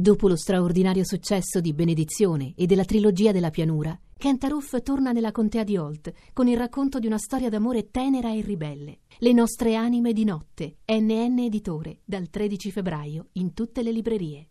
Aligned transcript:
Dopo 0.00 0.28
lo 0.28 0.36
straordinario 0.36 1.04
successo 1.04 1.60
di 1.60 1.74
Benedizione 1.74 2.54
e 2.56 2.64
della 2.64 2.86
trilogia 2.86 3.32
della 3.32 3.50
pianura, 3.50 3.94
Kentaroof 4.16 4.80
torna 4.82 5.12
nella 5.12 5.30
contea 5.30 5.62
di 5.62 5.76
Holt 5.76 6.10
con 6.32 6.48
il 6.48 6.56
racconto 6.56 6.98
di 6.98 7.06
una 7.06 7.18
storia 7.18 7.50
d'amore 7.50 7.90
tenera 7.90 8.32
e 8.32 8.40
ribelle. 8.40 9.00
Le 9.18 9.32
nostre 9.34 9.74
anime 9.74 10.14
di 10.14 10.24
notte, 10.24 10.78
NN 10.86 11.40
Editore, 11.40 11.98
dal 12.02 12.30
13 12.30 12.70
febbraio 12.70 13.26
in 13.32 13.52
tutte 13.52 13.82
le 13.82 13.92
librerie. 13.92 14.48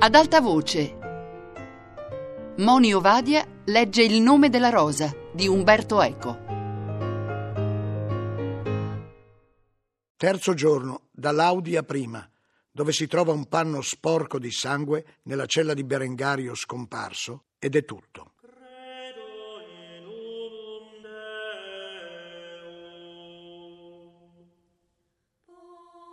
Ad 0.00 0.14
alta 0.14 0.42
voce. 0.42 0.98
Moni 2.58 2.92
Ovadia 2.92 3.42
legge 3.64 4.02
Il 4.02 4.20
nome 4.20 4.50
della 4.50 4.68
rosa 4.68 5.10
di 5.32 5.48
Umberto 5.48 6.02
Eco. 6.02 6.57
Terzo 10.18 10.52
giorno, 10.52 11.02
dall'Audi 11.12 11.76
a 11.76 11.84
prima, 11.84 12.28
dove 12.72 12.90
si 12.90 13.06
trova 13.06 13.30
un 13.30 13.46
panno 13.46 13.80
sporco 13.82 14.40
di 14.40 14.50
sangue 14.50 15.18
nella 15.22 15.46
cella 15.46 15.74
di 15.74 15.84
Berengario 15.84 16.56
scomparso, 16.56 17.44
ed 17.56 17.76
è 17.76 17.84
tutto. 17.84 18.32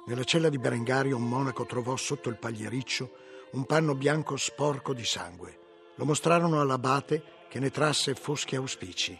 Nella 0.05 0.23
cella 0.23 0.49
di 0.49 0.59
Berengario 0.59 1.17
un 1.17 1.27
monaco 1.27 1.65
trovò 1.65 1.95
sotto 1.95 2.29
il 2.29 2.37
pagliericcio 2.37 3.11
un 3.53 3.65
panno 3.65 3.95
bianco 3.95 4.37
sporco 4.37 4.93
di 4.93 5.03
sangue. 5.03 5.59
Lo 5.95 6.05
mostrarono 6.05 6.61
all'abate 6.61 7.47
che 7.49 7.57
ne 7.57 7.71
trasse 7.71 8.13
foschi 8.13 8.55
auspici. 8.55 9.19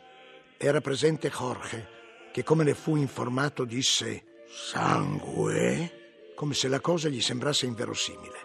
Era 0.58 0.80
presente 0.80 1.32
Jorge, 1.32 1.88
che 2.32 2.44
come 2.44 2.64
ne 2.64 2.76
fu 2.76 2.96
informato 2.96 3.66
disse 3.66 4.34
Sangue? 4.48 6.34
Come 6.36 6.54
se 6.54 6.68
la 6.68 6.80
cosa 6.80 7.10
gli 7.10 7.22
sembrasse 7.22 7.66
inverosimile. 7.66 8.40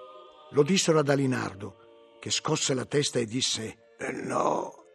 Lo 0.51 0.63
dissero 0.63 0.99
ad 0.99 1.09
Alinardo, 1.09 2.17
che 2.19 2.31
scosse 2.31 2.75
la 2.75 2.85
testa 2.85 3.19
e 3.19 3.27
disse: 3.27 3.95
eh 3.99 4.13
No, 4.13 4.87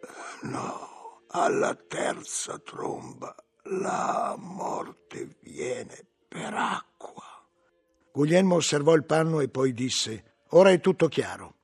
no, 0.44 1.24
alla 1.30 1.76
terza 1.76 2.60
tromba 2.60 3.36
la 3.64 4.36
morte 4.38 5.38
viene 5.42 6.06
per 6.28 6.54
acqua. 6.54 7.24
Guglielmo 8.12 8.56
osservò 8.56 8.94
il 8.96 9.06
panno 9.06 9.40
e 9.40 9.50
poi 9.50 9.74
disse: 9.74 10.38
Ora 10.50 10.72
è 10.72 10.80
tutto 10.80 11.08
chiaro. 11.08 11.56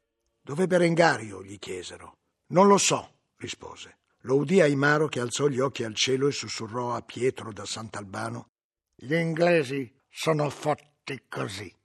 Dov'è 0.41 0.67
Berengario? 0.67 1.43
gli 1.43 1.59
chiesero. 1.59 2.17
Non 2.47 2.67
lo 2.67 2.77
so, 2.77 3.19
rispose. 3.37 3.99
Lo 4.21 4.35
udì 4.35 4.61
Aimaro 4.61 5.07
che 5.07 5.19
alzò 5.19 5.47
gli 5.47 5.59
occhi 5.59 5.83
al 5.83 5.95
cielo 5.95 6.27
e 6.27 6.31
sussurrò 6.31 6.93
a 6.93 7.01
Pietro 7.01 7.51
da 7.51 7.65
Sant'Albano 7.65 8.50
gli 9.03 9.15
inglesi 9.15 9.91
sono 10.07 10.47
fatti 10.51 11.23
così. 11.27 11.75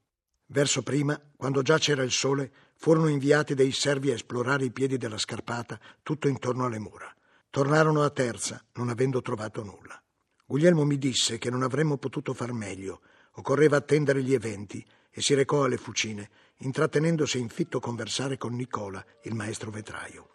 Verso 0.49 0.83
prima, 0.83 1.19
quando 1.35 1.63
già 1.63 1.79
c'era 1.79 2.03
il 2.03 2.11
sole, 2.11 2.53
furono 2.77 3.09
inviati 3.09 3.55
dei 3.55 3.73
servi 3.73 4.11
a 4.11 4.15
esplorare 4.15 4.67
i 4.67 4.71
piedi 4.71 4.99
della 4.99 5.17
scarpata 5.17 5.81
tutto 6.03 6.29
intorno 6.29 6.67
alle 6.67 6.79
mura. 6.79 7.11
Tornarono 7.49 8.03
a 8.03 8.11
terza, 8.11 8.63
non 8.75 8.91
avendo 8.91 9.23
trovato 9.23 9.65
nulla. 9.65 9.99
Guglielmo 10.45 10.85
mi 10.85 10.99
disse 10.99 11.39
che 11.39 11.49
non 11.49 11.63
avremmo 11.63 11.97
potuto 11.97 12.35
far 12.35 12.53
meglio, 12.53 13.01
occorreva 13.37 13.79
attendere 13.79 14.23
gli 14.23 14.35
eventi, 14.35 14.85
e 15.11 15.23
si 15.23 15.33
recò 15.33 15.65
alle 15.65 15.79
fucine, 15.79 16.29
intrattenendosi 16.59 17.39
in 17.39 17.49
fitto 17.49 17.81
conversare 17.81 18.37
con 18.37 18.55
Nicola, 18.55 19.03
il 19.23 19.35
maestro 19.35 19.71
vetraio. 19.71 20.29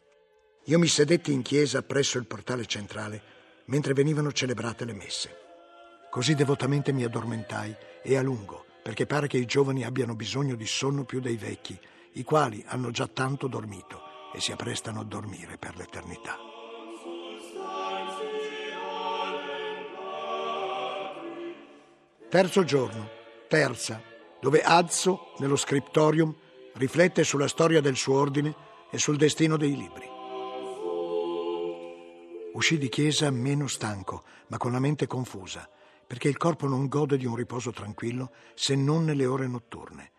Io 0.65 0.79
mi 0.79 0.87
sedetti 0.87 1.31
in 1.31 1.43
chiesa 1.43 1.83
presso 1.83 2.17
il 2.17 2.25
portale 2.25 2.65
centrale, 2.65 3.21
mentre 3.65 3.93
venivano 3.93 4.31
celebrate 4.31 4.83
le 4.83 4.93
messe. 4.93 5.40
Così 6.11 6.35
devotamente 6.35 6.91
mi 6.91 7.05
addormentai 7.05 7.73
e 8.03 8.17
a 8.17 8.21
lungo, 8.21 8.65
perché 8.83 9.05
pare 9.05 9.27
che 9.27 9.37
i 9.37 9.45
giovani 9.45 9.85
abbiano 9.85 10.13
bisogno 10.13 10.55
di 10.55 10.65
sonno 10.65 11.05
più 11.05 11.21
dei 11.21 11.37
vecchi, 11.37 11.79
i 12.15 12.23
quali 12.23 12.61
hanno 12.67 12.91
già 12.91 13.07
tanto 13.07 13.47
dormito 13.47 14.01
e 14.33 14.41
si 14.41 14.51
apprestano 14.51 14.99
a 14.99 15.03
dormire 15.05 15.57
per 15.57 15.77
l'eternità. 15.77 16.35
Terzo 22.27 22.63
giorno, 22.65 23.09
terza, 23.47 24.01
dove 24.41 24.61
Azzo, 24.63 25.31
nello 25.37 25.55
scriptorium, 25.55 26.35
riflette 26.73 27.23
sulla 27.23 27.47
storia 27.47 27.79
del 27.79 27.95
suo 27.95 28.19
ordine 28.19 28.53
e 28.91 28.97
sul 28.97 29.15
destino 29.15 29.55
dei 29.55 29.77
libri. 29.77 30.09
Uscì 32.51 32.77
di 32.77 32.89
chiesa 32.89 33.31
meno 33.31 33.67
stanco, 33.67 34.23
ma 34.47 34.57
con 34.57 34.73
la 34.73 34.79
mente 34.79 35.07
confusa 35.07 35.69
perché 36.11 36.27
il 36.27 36.35
corpo 36.35 36.67
non 36.67 36.89
gode 36.89 37.15
di 37.15 37.25
un 37.25 37.37
riposo 37.37 37.71
tranquillo 37.71 38.33
se 38.53 38.75
non 38.75 39.05
nelle 39.05 39.25
ore 39.25 39.47
notturne. 39.47 40.11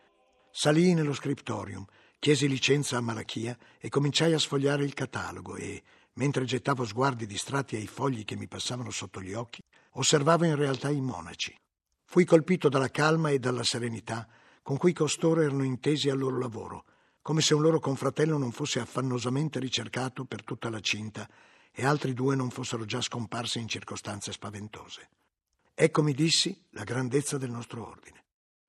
Salii 0.50 0.94
nello 0.94 1.12
scriptorium, 1.12 1.84
chiesi 2.18 2.48
licenza 2.48 2.96
a 2.96 3.02
Malachia 3.02 3.54
e 3.78 3.90
cominciai 3.90 4.32
a 4.32 4.38
sfogliare 4.38 4.84
il 4.84 4.94
catalogo 4.94 5.54
e, 5.56 5.82
mentre 6.14 6.46
gettavo 6.46 6.86
sguardi 6.86 7.26
distratti 7.26 7.76
ai 7.76 7.86
fogli 7.86 8.24
che 8.24 8.36
mi 8.36 8.48
passavano 8.48 8.90
sotto 8.90 9.20
gli 9.20 9.34
occhi, 9.34 9.60
osservavo 9.90 10.46
in 10.46 10.56
realtà 10.56 10.88
i 10.88 11.02
monaci. 11.02 11.54
Fui 12.06 12.24
colpito 12.24 12.70
dalla 12.70 12.88
calma 12.88 13.28
e 13.28 13.38
dalla 13.38 13.62
serenità 13.62 14.26
con 14.62 14.78
cui 14.78 14.94
costoro 14.94 15.42
erano 15.42 15.62
intesi 15.62 16.08
al 16.08 16.16
loro 16.16 16.38
lavoro, 16.38 16.84
come 17.20 17.42
se 17.42 17.52
un 17.52 17.60
loro 17.60 17.80
confratello 17.80 18.38
non 18.38 18.52
fosse 18.52 18.80
affannosamente 18.80 19.58
ricercato 19.58 20.24
per 20.24 20.42
tutta 20.42 20.70
la 20.70 20.80
cinta 20.80 21.28
e 21.70 21.84
altri 21.84 22.14
due 22.14 22.34
non 22.34 22.48
fossero 22.48 22.86
già 22.86 23.02
scomparsi 23.02 23.58
in 23.58 23.68
circostanze 23.68 24.32
spaventose. 24.32 25.08
Ecco, 25.82 26.04
mi 26.04 26.14
dissi, 26.14 26.56
la 26.74 26.84
grandezza 26.84 27.38
del 27.38 27.50
nostro 27.50 27.84
ordine. 27.84 28.22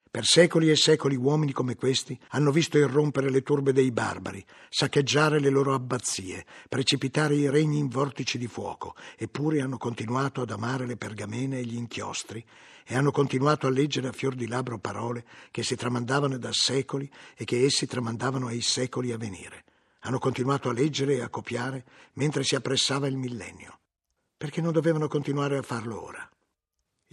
Per 0.09 0.25
secoli 0.25 0.71
e 0.71 0.75
secoli 0.75 1.15
uomini 1.15 1.51
come 1.51 1.75
questi 1.75 2.19
hanno 2.29 2.49
visto 2.49 2.79
irrompere 2.79 3.29
le 3.29 3.43
turbe 3.43 3.71
dei 3.71 3.91
barbari, 3.91 4.43
saccheggiare 4.67 5.39
le 5.39 5.51
loro 5.51 5.75
abbazie, 5.75 6.43
precipitare 6.67 7.35
i 7.35 7.51
regni 7.51 7.77
in 7.77 7.87
vortici 7.87 8.39
di 8.39 8.47
fuoco, 8.47 8.95
eppure 9.15 9.61
hanno 9.61 9.77
continuato 9.77 10.41
ad 10.41 10.49
amare 10.49 10.87
le 10.87 10.97
pergamene 10.97 11.59
e 11.59 11.65
gli 11.65 11.75
inchiostri 11.75 12.43
e 12.83 12.95
hanno 12.95 13.11
continuato 13.11 13.67
a 13.67 13.69
leggere 13.69 14.07
a 14.07 14.11
fior 14.11 14.33
di 14.33 14.47
labbro 14.47 14.79
parole 14.79 15.23
che 15.51 15.61
si 15.61 15.75
tramandavano 15.75 16.39
da 16.39 16.51
secoli 16.51 17.07
e 17.35 17.45
che 17.45 17.63
essi 17.63 17.85
tramandavano 17.85 18.47
ai 18.47 18.61
secoli 18.61 19.11
a 19.11 19.17
venire. 19.17 19.65
Hanno 19.99 20.17
continuato 20.17 20.67
a 20.67 20.73
leggere 20.73 21.17
e 21.17 21.21
a 21.21 21.29
copiare 21.29 21.85
mentre 22.13 22.43
si 22.43 22.55
appressava 22.55 23.05
il 23.05 23.17
millennio. 23.17 23.81
Perché 24.35 24.61
non 24.61 24.71
dovevano 24.71 25.07
continuare 25.07 25.57
a 25.57 25.61
farlo 25.61 26.03
ora? 26.03 26.27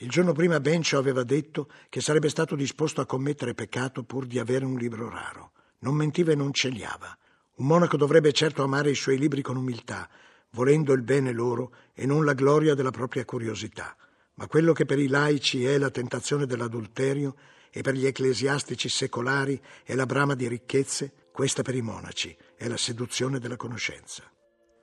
Il 0.02 0.08
giorno 0.08 0.32
prima 0.32 0.60
Bencio 0.60 0.96
aveva 0.96 1.24
detto 1.24 1.68
che 1.90 2.00
sarebbe 2.00 2.30
stato 2.30 2.56
disposto 2.56 3.02
a 3.02 3.06
commettere 3.06 3.52
peccato 3.52 4.02
pur 4.02 4.24
di 4.24 4.38
avere 4.38 4.64
un 4.64 4.78
libro 4.78 5.10
raro. 5.10 5.52
Non 5.80 5.94
mentiva 5.94 6.32
e 6.32 6.34
non 6.34 6.54
celiava. 6.54 7.14
Un 7.56 7.66
monaco 7.66 7.98
dovrebbe 7.98 8.32
certo 8.32 8.62
amare 8.62 8.88
i 8.88 8.94
suoi 8.94 9.18
libri 9.18 9.42
con 9.42 9.58
umiltà, 9.58 10.08
volendo 10.52 10.94
il 10.94 11.02
bene 11.02 11.32
loro 11.32 11.74
e 11.92 12.06
non 12.06 12.24
la 12.24 12.32
gloria 12.32 12.74
della 12.74 12.90
propria 12.90 13.26
curiosità. 13.26 13.94
Ma 14.36 14.46
quello 14.46 14.72
che 14.72 14.86
per 14.86 14.98
i 14.98 15.06
laici 15.06 15.66
è 15.66 15.76
la 15.76 15.90
tentazione 15.90 16.46
dell'adulterio 16.46 17.36
e 17.70 17.82
per 17.82 17.92
gli 17.92 18.06
ecclesiastici 18.06 18.88
secolari 18.88 19.60
è 19.84 19.94
la 19.94 20.06
brama 20.06 20.34
di 20.34 20.48
ricchezze, 20.48 21.28
questa 21.30 21.60
per 21.60 21.74
i 21.74 21.82
monaci 21.82 22.34
è 22.56 22.68
la 22.68 22.78
seduzione 22.78 23.38
della 23.38 23.56
conoscenza. 23.56 24.22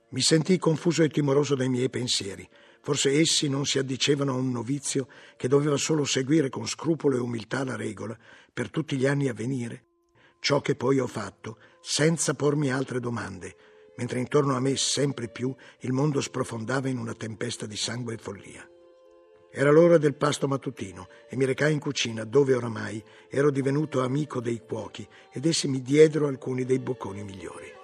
Mi 0.10 0.22
sentii 0.22 0.60
confuso 0.60 1.02
e 1.02 1.10
timoroso 1.10 1.56
dai 1.56 1.70
miei 1.70 1.90
pensieri. 1.90 2.48
Forse 2.88 3.20
essi 3.20 3.50
non 3.50 3.66
si 3.66 3.80
addicevano 3.80 4.32
a 4.32 4.38
un 4.38 4.50
novizio 4.50 5.10
che 5.36 5.50
doveva 5.50 5.76
solo 5.76 6.06
seguire 6.06 6.48
con 6.48 6.66
scrupolo 6.66 7.18
e 7.18 7.20
umiltà 7.20 7.66
la 7.66 7.76
regola 7.76 8.18
per 8.54 8.70
tutti 8.70 8.96
gli 8.96 9.06
anni 9.06 9.28
a 9.28 9.34
venire. 9.34 9.84
Ciò 10.40 10.62
che 10.62 10.74
poi 10.76 10.98
ho 10.98 11.06
fatto, 11.06 11.58
senza 11.82 12.34
pormi 12.34 12.72
altre 12.72 13.02
domande, 13.02 13.58
mentre 13.98 14.20
intorno 14.20 14.56
a 14.56 14.62
me 14.62 14.78
sempre 14.78 15.28
più 15.28 15.54
il 15.80 15.92
mondo 15.92 16.22
sprofondava 16.22 16.88
in 16.88 16.98
una 16.98 17.14
tempesta 17.14 17.66
di 17.66 17.76
sangue 17.76 18.14
e 18.14 18.18
follia. 18.20 18.66
Era 19.52 19.70
l'ora 19.70 19.98
del 19.98 20.16
pasto 20.16 20.48
mattutino 20.48 21.10
e 21.30 21.36
mi 21.36 21.44
recai 21.44 21.74
in 21.74 21.80
cucina 21.80 22.24
dove 22.24 22.54
oramai 22.54 23.04
ero 23.30 23.52
divenuto 23.52 24.02
amico 24.02 24.40
dei 24.40 24.62
cuochi 24.66 25.06
ed 25.34 25.46
essi 25.46 25.68
mi 25.68 25.82
diedero 25.82 26.28
alcuni 26.28 26.64
dei 26.64 26.80
bocconi 26.80 27.22
migliori. 27.22 27.77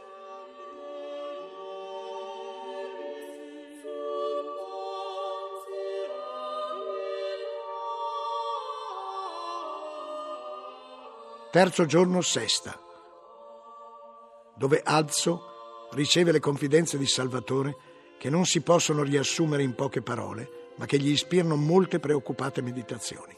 Terzo 11.53 11.85
giorno 11.85 12.21
sesta, 12.21 12.75
dove 14.55 14.81
Azzo 14.83 15.89
riceve 15.91 16.31
le 16.31 16.39
confidenze 16.39 16.97
di 16.97 17.05
Salvatore 17.05 17.75
che 18.17 18.31
non 18.31 18.47
si 18.47 18.61
possono 18.61 19.03
riassumere 19.03 19.61
in 19.61 19.75
poche 19.75 20.01
parole, 20.01 20.71
ma 20.77 20.87
che 20.87 20.97
gli 20.97 21.11
ispirano 21.11 21.55
molte 21.55 21.99
preoccupate 21.99 22.63
meditazioni. 22.63 23.37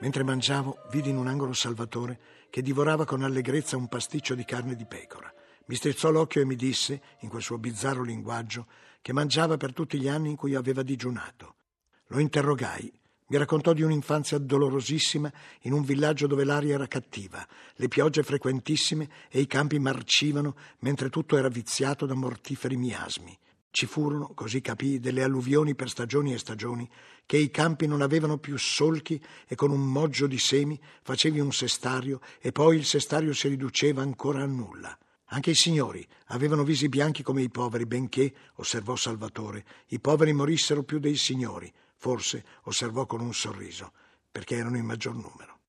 Mentre 0.00 0.24
mangiavo, 0.24 0.78
vidi 0.90 1.10
in 1.10 1.16
un 1.16 1.28
angolo 1.28 1.52
Salvatore 1.52 2.18
che 2.50 2.60
divorava 2.60 3.04
con 3.04 3.22
allegrezza 3.22 3.76
un 3.76 3.86
pasticcio 3.86 4.34
di 4.34 4.44
carne 4.44 4.74
di 4.74 4.84
pecora. 4.84 5.32
Mi 5.66 5.76
strizzò 5.76 6.10
l'occhio 6.10 6.42
e 6.42 6.44
mi 6.44 6.56
disse, 6.56 7.00
in 7.20 7.28
quel 7.28 7.42
suo 7.42 7.58
bizzarro 7.58 8.02
linguaggio, 8.02 8.66
che 9.00 9.12
mangiava 9.12 9.56
per 9.56 9.72
tutti 9.72 9.98
gli 9.98 10.08
anni 10.08 10.30
in 10.30 10.36
cui 10.36 10.54
aveva 10.54 10.82
digiunato. 10.82 11.54
Lo 12.08 12.18
interrogai. 12.18 12.92
Mi 13.26 13.38
raccontò 13.38 13.72
di 13.72 13.82
un'infanzia 13.82 14.36
dolorosissima 14.36 15.32
in 15.62 15.72
un 15.72 15.82
villaggio 15.82 16.26
dove 16.26 16.44
l'aria 16.44 16.74
era 16.74 16.86
cattiva, 16.86 17.46
le 17.76 17.88
piogge 17.88 18.22
frequentissime 18.22 19.08
e 19.30 19.40
i 19.40 19.46
campi 19.46 19.78
marcivano 19.78 20.54
mentre 20.80 21.08
tutto 21.08 21.38
era 21.38 21.48
viziato 21.48 22.04
da 22.04 22.14
mortiferi 22.14 22.76
miasmi. 22.76 23.36
Ci 23.70 23.86
furono, 23.86 24.32
così 24.34 24.60
capii, 24.60 25.00
delle 25.00 25.22
alluvioni 25.22 25.74
per 25.74 25.88
stagioni 25.88 26.32
e 26.32 26.38
stagioni, 26.38 26.88
che 27.26 27.38
i 27.38 27.50
campi 27.50 27.86
non 27.86 28.02
avevano 28.02 28.36
più 28.36 28.56
solchi 28.56 29.20
e 29.48 29.54
con 29.54 29.70
un 29.70 29.84
moggio 29.84 30.26
di 30.26 30.38
semi 30.38 30.78
facevi 31.02 31.40
un 31.40 31.50
sestario 31.50 32.20
e 32.40 32.52
poi 32.52 32.76
il 32.76 32.84
sestario 32.84 33.32
si 33.32 33.48
riduceva 33.48 34.02
ancora 34.02 34.42
a 34.42 34.46
nulla. 34.46 34.96
Anche 35.28 35.50
i 35.50 35.54
signori 35.54 36.06
avevano 36.26 36.64
visi 36.64 36.88
bianchi 36.88 37.22
come 37.22 37.42
i 37.42 37.50
poveri, 37.50 37.86
benché, 37.86 38.34
osservò 38.56 38.94
Salvatore, 38.96 39.64
i 39.88 40.00
poveri 40.00 40.32
morissero 40.32 40.82
più 40.82 40.98
dei 40.98 41.16
signori, 41.16 41.72
forse, 41.96 42.44
osservò 42.64 43.06
con 43.06 43.20
un 43.20 43.32
sorriso, 43.32 43.92
perché 44.30 44.56
erano 44.56 44.76
in 44.76 44.84
maggior 44.84 45.14
numero. 45.14 45.60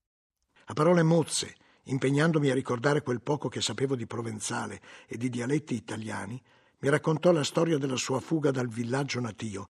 A 0.65 0.73
parole 0.73 1.03
mozze, 1.03 1.55
impegnandomi 1.83 2.49
a 2.49 2.53
ricordare 2.53 3.01
quel 3.01 3.21
poco 3.21 3.47
che 3.47 3.61
sapevo 3.61 3.95
di 3.95 4.07
provenzale 4.07 4.81
e 5.07 5.17
di 5.17 5.29
dialetti 5.29 5.73
italiani, 5.73 6.41
mi 6.79 6.89
raccontò 6.89 7.31
la 7.31 7.43
storia 7.43 7.77
della 7.77 7.95
sua 7.95 8.19
fuga 8.19 8.51
dal 8.51 8.67
villaggio 8.67 9.19
natio 9.19 9.67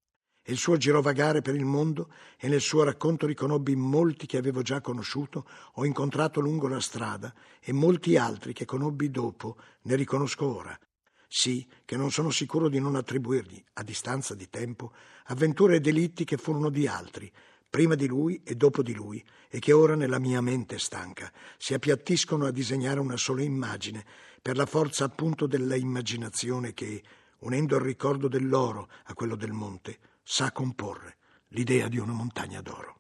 e 0.48 0.52
il 0.52 0.60
suo 0.60 0.78
girovagare 0.78 1.42
per 1.42 1.56
il 1.56 1.66
mondo 1.66 2.12
e 2.38 2.48
nel 2.48 2.62
suo 2.62 2.84
racconto 2.84 3.26
riconobbi 3.26 3.76
molti 3.76 4.28
che 4.28 4.38
avevo 4.38 4.62
già 4.62 4.80
conosciuto 4.80 5.48
o 5.74 5.86
incontrato 5.86 6.40
lungo 6.40 6.68
la 6.68 6.80
strada 6.80 7.34
e 7.60 7.74
molti 7.74 8.16
altri 8.16 8.54
che 8.54 8.64
conobbi 8.64 9.10
dopo, 9.10 9.58
ne 9.82 9.96
riconosco 9.96 10.46
ora. 10.46 10.80
Sì, 11.28 11.68
che 11.84 11.98
non 11.98 12.12
sono 12.12 12.30
sicuro 12.30 12.70
di 12.70 12.80
non 12.80 12.96
attribuirgli, 12.96 13.62
a 13.74 13.84
distanza 13.84 14.36
di 14.36 14.48
tempo, 14.48 14.94
avventure 15.26 15.78
e 15.78 15.82
delitti 15.82 16.26
che 16.26 16.38
furono 16.38 16.70
di 16.70 16.86
altri, 16.86 17.32
prima 17.68 17.96
di 17.96 18.06
lui 18.06 18.40
e 18.44 18.54
dopo 18.54 18.84
di 18.84 18.94
lui, 18.94 19.26
e 19.50 19.58
che 19.58 19.74
ora 19.74 19.96
nella 19.96 20.20
mia 20.20 20.42
mente 20.42 20.78
stanca 20.78 21.32
si 21.58 21.74
appiattiscono 21.74 22.46
a 22.46 22.52
disegnare 22.52 23.00
una 23.00 23.18
sola 23.18 23.42
immagine 23.42 24.06
per 24.40 24.58
la 24.58 24.68
forza 24.68 25.06
appunto 25.06 25.48
della 25.48 25.76
immaginazione 25.76 26.76
che, 26.76 27.02
unendo 27.40 27.78
il 27.78 27.82
ricordo 27.82 28.28
dell'oro 28.28 28.90
a 29.06 29.16
quello 29.16 29.36
del 29.36 29.52
monte, 29.52 29.98
sa 30.28 30.52
comporre 30.52 31.18
l'idea 31.50 31.88
di 31.88 32.00
una 32.00 32.14
montagna 32.14 32.60
d'oro. 32.60 33.00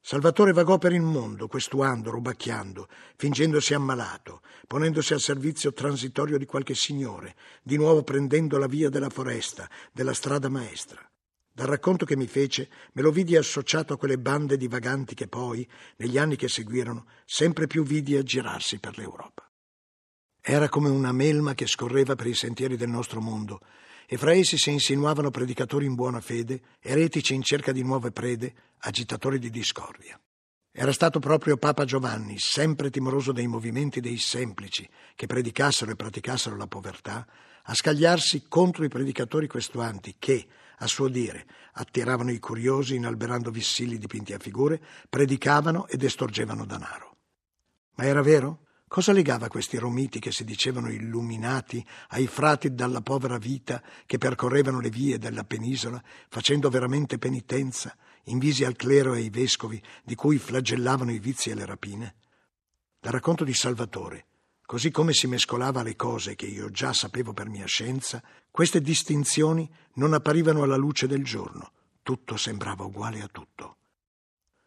Salvatore 0.00 0.52
vagò 0.52 0.78
per 0.78 0.92
il 0.92 1.02
mondo, 1.02 1.46
questuando, 1.46 2.10
rubacchiando, 2.10 2.88
fingendosi 3.16 3.74
ammalato, 3.74 4.40
ponendosi 4.66 5.12
al 5.12 5.20
servizio 5.20 5.72
transitorio 5.72 6.38
di 6.38 6.46
qualche 6.46 6.74
signore, 6.74 7.36
di 7.62 7.76
nuovo 7.76 8.02
prendendo 8.02 8.56
la 8.56 8.66
via 8.66 8.88
della 8.88 9.10
foresta, 9.10 9.68
della 9.92 10.14
strada 10.14 10.48
maestra. 10.48 11.06
Dal 11.52 11.66
racconto 11.66 12.06
che 12.06 12.16
mi 12.16 12.26
fece, 12.26 12.70
me 12.92 13.02
lo 13.02 13.10
vidi 13.10 13.36
associato 13.36 13.92
a 13.92 13.98
quelle 13.98 14.18
bande 14.18 14.56
di 14.56 14.68
vaganti 14.68 15.14
che 15.14 15.28
poi, 15.28 15.68
negli 15.96 16.18
anni 16.18 16.36
che 16.36 16.48
seguirono, 16.48 17.06
sempre 17.24 17.66
più 17.66 17.82
vidi 17.82 18.16
aggirarsi 18.16 18.78
per 18.78 18.96
l'Europa. 18.96 19.50
Era 20.40 20.68
come 20.68 20.88
una 20.88 21.12
melma 21.12 21.54
che 21.54 21.66
scorreva 21.66 22.14
per 22.14 22.28
i 22.28 22.34
sentieri 22.34 22.76
del 22.76 22.88
nostro 22.88 23.20
mondo 23.20 23.60
e 24.06 24.16
fra 24.16 24.32
essi 24.32 24.56
si 24.56 24.70
insinuavano 24.70 25.30
predicatori 25.30 25.84
in 25.84 25.94
buona 25.94 26.20
fede, 26.20 26.62
eretici 26.80 27.34
in 27.34 27.42
cerca 27.42 27.72
di 27.72 27.82
nuove 27.82 28.12
prede, 28.12 28.54
agitatori 28.78 29.38
di 29.38 29.50
discordia. 29.50 30.18
Era 30.70 30.92
stato 30.92 31.18
proprio 31.18 31.56
Papa 31.56 31.84
Giovanni, 31.84 32.38
sempre 32.38 32.90
timoroso 32.90 33.32
dei 33.32 33.46
movimenti 33.46 34.00
dei 34.00 34.18
semplici 34.18 34.88
che 35.14 35.26
predicassero 35.26 35.90
e 35.90 35.96
praticassero 35.96 36.56
la 36.56 36.66
povertà, 36.66 37.26
a 37.68 37.74
scagliarsi 37.74 38.46
contro 38.46 38.84
i 38.84 38.88
predicatori 38.88 39.48
questuanti 39.48 40.16
che, 40.18 40.46
a 40.78 40.86
suo 40.86 41.08
dire, 41.08 41.46
attiravano 41.72 42.30
i 42.30 42.38
curiosi 42.38 42.94
inalberando 42.94 43.50
vissilli 43.50 43.98
dipinti 43.98 44.34
a 44.34 44.38
figure, 44.38 44.80
predicavano 45.08 45.88
ed 45.88 46.02
estorgevano 46.02 46.64
danaro. 46.64 47.16
Ma 47.94 48.04
era 48.04 48.22
vero? 48.22 48.65
Cosa 48.88 49.12
legava 49.12 49.48
questi 49.48 49.78
romiti 49.78 50.20
che 50.20 50.30
si 50.30 50.44
dicevano 50.44 50.90
illuminati 50.90 51.84
ai 52.10 52.28
frati 52.28 52.72
dalla 52.72 53.00
povera 53.00 53.36
vita 53.36 53.82
che 54.06 54.16
percorrevano 54.16 54.78
le 54.80 54.90
vie 54.90 55.18
della 55.18 55.42
penisola, 55.42 56.02
facendo 56.28 56.70
veramente 56.70 57.18
penitenza, 57.18 57.96
invisi 58.24 58.64
al 58.64 58.76
clero 58.76 59.14
e 59.14 59.18
ai 59.18 59.30
vescovi 59.30 59.82
di 60.04 60.14
cui 60.14 60.38
flagellavano 60.38 61.10
i 61.10 61.18
vizi 61.18 61.50
e 61.50 61.54
le 61.54 61.66
rapine? 61.66 62.14
Dal 63.00 63.12
racconto 63.12 63.42
di 63.42 63.54
Salvatore, 63.54 64.26
così 64.64 64.92
come 64.92 65.12
si 65.12 65.26
mescolava 65.26 65.82
le 65.82 65.96
cose 65.96 66.36
che 66.36 66.46
io 66.46 66.70
già 66.70 66.92
sapevo 66.92 67.32
per 67.32 67.48
mia 67.48 67.66
scienza, 67.66 68.22
queste 68.52 68.80
distinzioni 68.80 69.68
non 69.94 70.12
apparivano 70.12 70.62
alla 70.62 70.76
luce 70.76 71.08
del 71.08 71.24
giorno, 71.24 71.72
tutto 72.02 72.36
sembrava 72.36 72.84
uguale 72.84 73.20
a 73.20 73.28
tutto. 73.28 73.76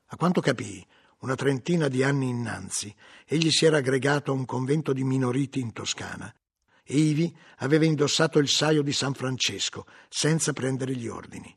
A 0.08 0.18
quanto 0.18 0.42
capii, 0.42 0.86
una 1.20 1.36
trentina 1.36 1.88
di 1.88 2.04
anni 2.04 2.30
innanzi, 2.30 2.94
egli 3.26 3.52
si 3.52 3.66
era 3.66 3.78
aggregato 3.78 4.32
a 4.32 4.36
un 4.36 4.46
convento 4.46 4.94
di 4.94 5.04
minoriti 5.04 5.60
in 5.60 5.74
Toscana 5.74 6.34
e 6.92 6.98
ivi 6.98 7.36
aveva 7.58 7.86
indossato 7.86 8.40
il 8.40 8.48
saio 8.48 8.82
di 8.82 8.92
San 8.92 9.14
Francesco 9.14 9.86
senza 10.08 10.54
prendere 10.54 10.96
gli 10.96 11.08
ordini. 11.08 11.56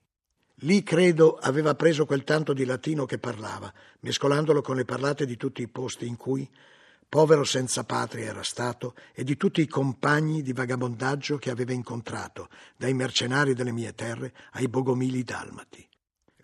Lì 0.57 0.83
credo 0.83 1.37
aveva 1.37 1.75
preso 1.75 2.05
quel 2.05 2.23
tanto 2.23 2.53
di 2.53 2.67
latino 2.67 3.07
che 3.07 3.19
parlava, 3.19 3.73
mescolandolo 4.01 4.61
con 4.61 4.77
le 4.77 4.85
parlate 4.85 5.25
di 5.25 5.39
tutti 5.39 5.63
i 5.63 5.69
posti 5.69 6.07
in 6.07 6.17
cui, 6.17 6.49
povero 7.09 7.45
senza 7.45 7.85
patria 7.85 8.27
era 8.27 8.43
stato, 8.43 8.95
e 9.15 9.25
di 9.25 9.37
tutti 9.39 9.63
i 9.63 9.67
compagni 9.67 10.43
di 10.43 10.53
vagabondaggio 10.53 11.39
che 11.39 11.51
aveva 11.51 11.73
incontrato, 11.73 12.49
dai 12.77 12.93
mercenari 12.93 13.55
delle 13.55 13.73
mie 13.73 13.95
terre 13.95 14.35
ai 14.53 14.69
bogomili 14.69 15.23
dalmati. 15.25 15.89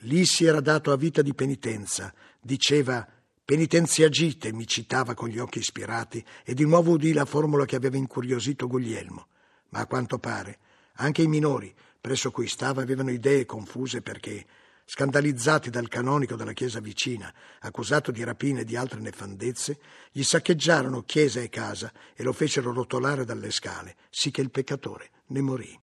Lì 0.03 0.25
si 0.25 0.47
era 0.47 0.61
dato 0.61 0.93
a 0.93 0.97
vita 0.97 1.23
di 1.23 1.35
penitenza, 1.35 2.12
diceva 2.40 3.06
penitenziagite, 3.44 4.52
mi 4.52 4.67
citava 4.67 5.14
con 5.14 5.29
gli 5.29 5.38
occhi 5.38 5.58
ispirati, 5.58 6.25
e 6.44 6.55
di 6.55 6.64
nuovo 6.64 6.93
udì 6.93 7.12
la 7.12 7.25
formula 7.25 7.64
che 7.64 7.76
aveva 7.76 7.96
incuriosito 7.96 8.67
Guglielmo. 8.67 9.29
Ma 9.70 9.81
a 9.81 9.87
quanto 9.87 10.19
pare, 10.19 10.58
anche 10.96 11.23
i 11.23 11.29
minori, 11.29 11.75
presso 12.00 12.31
cui 12.31 12.46
stava, 12.46 12.82
avevano 12.82 13.11
idee 13.11 13.46
confuse 13.46 14.02
perché, 14.02 14.44
scandalizzati 14.85 15.69
dal 15.70 15.88
canonico 15.88 16.37
della 16.37 16.52
chiesa 16.52 16.81
vicina, 16.81 17.32
accusato 17.61 18.11
di 18.11 18.25
rapine 18.25 18.61
e 18.61 18.64
di 18.64 18.76
altre 18.76 19.00
nefandezze, 19.00 19.79
gli 20.11 20.23
saccheggiarono 20.23 21.02
chiesa 21.02 21.41
e 21.41 21.49
casa 21.49 21.93
e 22.14 22.23
lo 22.23 22.32
fecero 22.32 22.73
rotolare 22.73 23.25
dalle 23.25 23.50
scale, 23.50 23.96
sì 24.08 24.31
che 24.31 24.41
il 24.41 24.51
peccatore 24.51 25.10
ne 25.27 25.41
morì. 25.41 25.79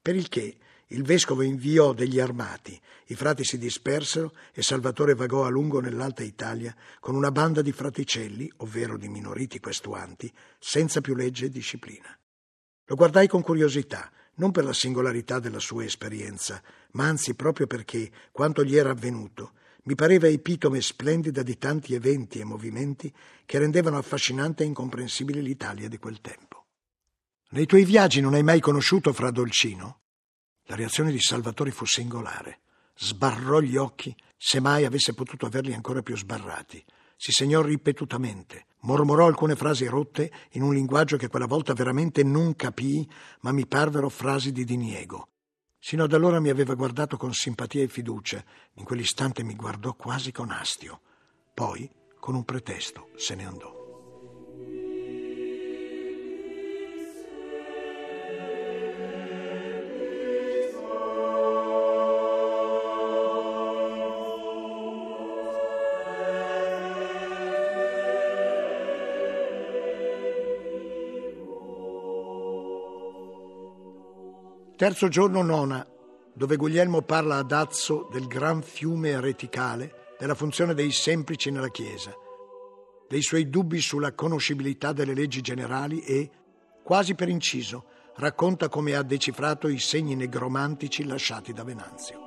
Per 0.00 0.14
il 0.14 0.28
che 0.28 0.56
il 0.88 1.02
vescovo 1.02 1.42
inviò 1.42 1.92
degli 1.92 2.20
armati, 2.20 2.80
i 3.06 3.14
frati 3.14 3.44
si 3.44 3.58
dispersero 3.58 4.32
e 4.52 4.62
Salvatore 4.62 5.14
vagò 5.14 5.44
a 5.44 5.48
lungo 5.48 5.80
nell'Alta 5.80 6.22
Italia 6.22 6.74
con 7.00 7.14
una 7.14 7.32
banda 7.32 7.62
di 7.62 7.72
fraticelli, 7.72 8.50
ovvero 8.58 8.96
di 8.96 9.08
minoriti 9.08 9.58
questuanti, 9.58 10.32
senza 10.58 11.00
più 11.00 11.14
legge 11.14 11.46
e 11.46 11.50
disciplina. 11.50 12.16
Lo 12.84 12.94
guardai 12.94 13.26
con 13.26 13.42
curiosità, 13.42 14.10
non 14.34 14.52
per 14.52 14.64
la 14.64 14.72
singolarità 14.72 15.40
della 15.40 15.58
sua 15.58 15.84
esperienza, 15.84 16.62
ma 16.92 17.06
anzi 17.06 17.34
proprio 17.34 17.66
perché 17.66 18.10
quanto 18.30 18.62
gli 18.62 18.76
era 18.76 18.90
avvenuto 18.90 19.52
mi 19.84 19.94
pareva 19.94 20.26
epitome 20.26 20.80
splendida 20.80 21.42
di 21.42 21.58
tanti 21.58 21.94
eventi 21.94 22.40
e 22.40 22.44
movimenti 22.44 23.12
che 23.44 23.58
rendevano 23.58 23.98
affascinante 23.98 24.62
e 24.62 24.66
incomprensibile 24.66 25.40
l'Italia 25.40 25.88
di 25.88 25.98
quel 25.98 26.20
tempo. 26.20 26.66
Nei 27.50 27.66
tuoi 27.66 27.84
viaggi 27.84 28.20
non 28.20 28.34
hai 28.34 28.42
mai 28.42 28.60
conosciuto 28.60 29.12
Fra 29.12 29.30
Dolcino? 29.30 30.00
La 30.66 30.76
reazione 30.76 31.12
di 31.12 31.20
Salvatore 31.20 31.70
fu 31.70 31.84
singolare. 31.84 32.60
Sbarrò 32.94 33.60
gli 33.60 33.76
occhi, 33.76 34.14
se 34.36 34.60
mai 34.60 34.84
avesse 34.84 35.14
potuto 35.14 35.46
averli 35.46 35.72
ancora 35.74 36.02
più 36.02 36.16
sbarrati. 36.16 36.84
Si 37.16 37.32
segnò 37.32 37.62
ripetutamente, 37.62 38.66
mormorò 38.80 39.26
alcune 39.26 39.56
frasi 39.56 39.86
rotte 39.86 40.30
in 40.52 40.62
un 40.62 40.74
linguaggio 40.74 41.16
che 41.16 41.28
quella 41.28 41.46
volta 41.46 41.72
veramente 41.72 42.22
non 42.22 42.56
capii, 42.56 43.08
ma 43.40 43.52
mi 43.52 43.66
parvero 43.66 44.08
frasi 44.08 44.52
di 44.52 44.64
diniego. 44.64 45.28
Sino 45.78 46.04
ad 46.04 46.12
allora 46.12 46.40
mi 46.40 46.48
aveva 46.48 46.74
guardato 46.74 47.16
con 47.16 47.32
simpatia 47.32 47.82
e 47.82 47.88
fiducia, 47.88 48.44
in 48.74 48.84
quell'istante 48.84 49.44
mi 49.44 49.54
guardò 49.54 49.94
quasi 49.94 50.32
con 50.32 50.50
astio. 50.50 51.00
Poi, 51.54 51.88
con 52.18 52.34
un 52.34 52.44
pretesto, 52.44 53.10
se 53.14 53.34
ne 53.36 53.46
andò. 53.46 53.75
Terzo 74.76 75.08
giorno 75.08 75.40
nona, 75.40 75.86
dove 76.34 76.56
Guglielmo 76.56 77.00
parla 77.00 77.38
ad 77.38 77.50
Azzo 77.50 78.10
del 78.12 78.26
gran 78.26 78.60
fiume 78.60 79.08
ereticale, 79.08 80.14
della 80.18 80.34
funzione 80.34 80.74
dei 80.74 80.92
semplici 80.92 81.50
nella 81.50 81.70
Chiesa. 81.70 82.12
dei 83.08 83.22
suoi 83.22 83.48
dubbi 83.48 83.80
sulla 83.80 84.12
conoscibilità 84.12 84.92
delle 84.92 85.14
leggi 85.14 85.40
generali 85.40 86.00
e, 86.00 86.30
quasi 86.82 87.14
per 87.14 87.30
inciso, 87.30 87.84
racconta 88.16 88.68
come 88.68 88.94
ha 88.94 89.02
decifrato 89.02 89.68
i 89.68 89.78
segni 89.78 90.14
negromantici 90.14 91.04
lasciati 91.04 91.54
da 91.54 91.64
Venanzio. 91.64 92.25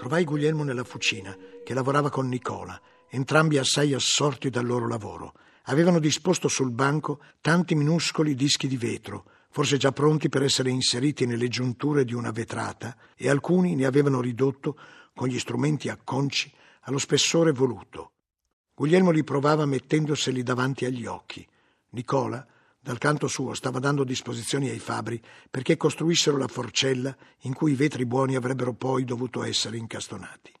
Trovai 0.00 0.24
Guglielmo 0.24 0.62
nella 0.62 0.82
fucina, 0.82 1.36
che 1.62 1.74
lavorava 1.74 2.08
con 2.08 2.26
Nicola, 2.26 2.80
entrambi 3.10 3.58
assai 3.58 3.92
assorti 3.92 4.48
dal 4.48 4.64
loro 4.64 4.88
lavoro. 4.88 5.34
Avevano 5.64 5.98
disposto 5.98 6.48
sul 6.48 6.70
banco 6.70 7.20
tanti 7.42 7.74
minuscoli 7.74 8.34
dischi 8.34 8.66
di 8.66 8.78
vetro, 8.78 9.26
forse 9.50 9.76
già 9.76 9.92
pronti 9.92 10.30
per 10.30 10.42
essere 10.42 10.70
inseriti 10.70 11.26
nelle 11.26 11.48
giunture 11.48 12.06
di 12.06 12.14
una 12.14 12.30
vetrata, 12.30 12.96
e 13.14 13.28
alcuni 13.28 13.74
ne 13.74 13.84
avevano 13.84 14.22
ridotto, 14.22 14.78
con 15.14 15.28
gli 15.28 15.38
strumenti 15.38 15.90
a 15.90 15.98
conci, 16.02 16.50
allo 16.84 16.96
spessore 16.96 17.52
voluto. 17.52 18.12
Guglielmo 18.72 19.10
li 19.10 19.22
provava 19.22 19.66
mettendoseli 19.66 20.42
davanti 20.42 20.86
agli 20.86 21.04
occhi. 21.04 21.46
Nicola, 21.90 22.46
dal 22.80 22.98
canto 22.98 23.28
suo 23.28 23.52
stava 23.52 23.78
dando 23.78 24.04
disposizioni 24.04 24.70
ai 24.70 24.78
fabbri 24.78 25.20
perché 25.50 25.76
costruissero 25.76 26.38
la 26.38 26.48
forcella 26.48 27.14
in 27.40 27.52
cui 27.52 27.72
i 27.72 27.76
vetri 27.76 28.06
buoni 28.06 28.36
avrebbero 28.36 28.72
poi 28.72 29.04
dovuto 29.04 29.42
essere 29.42 29.76
incastonati. 29.76 30.52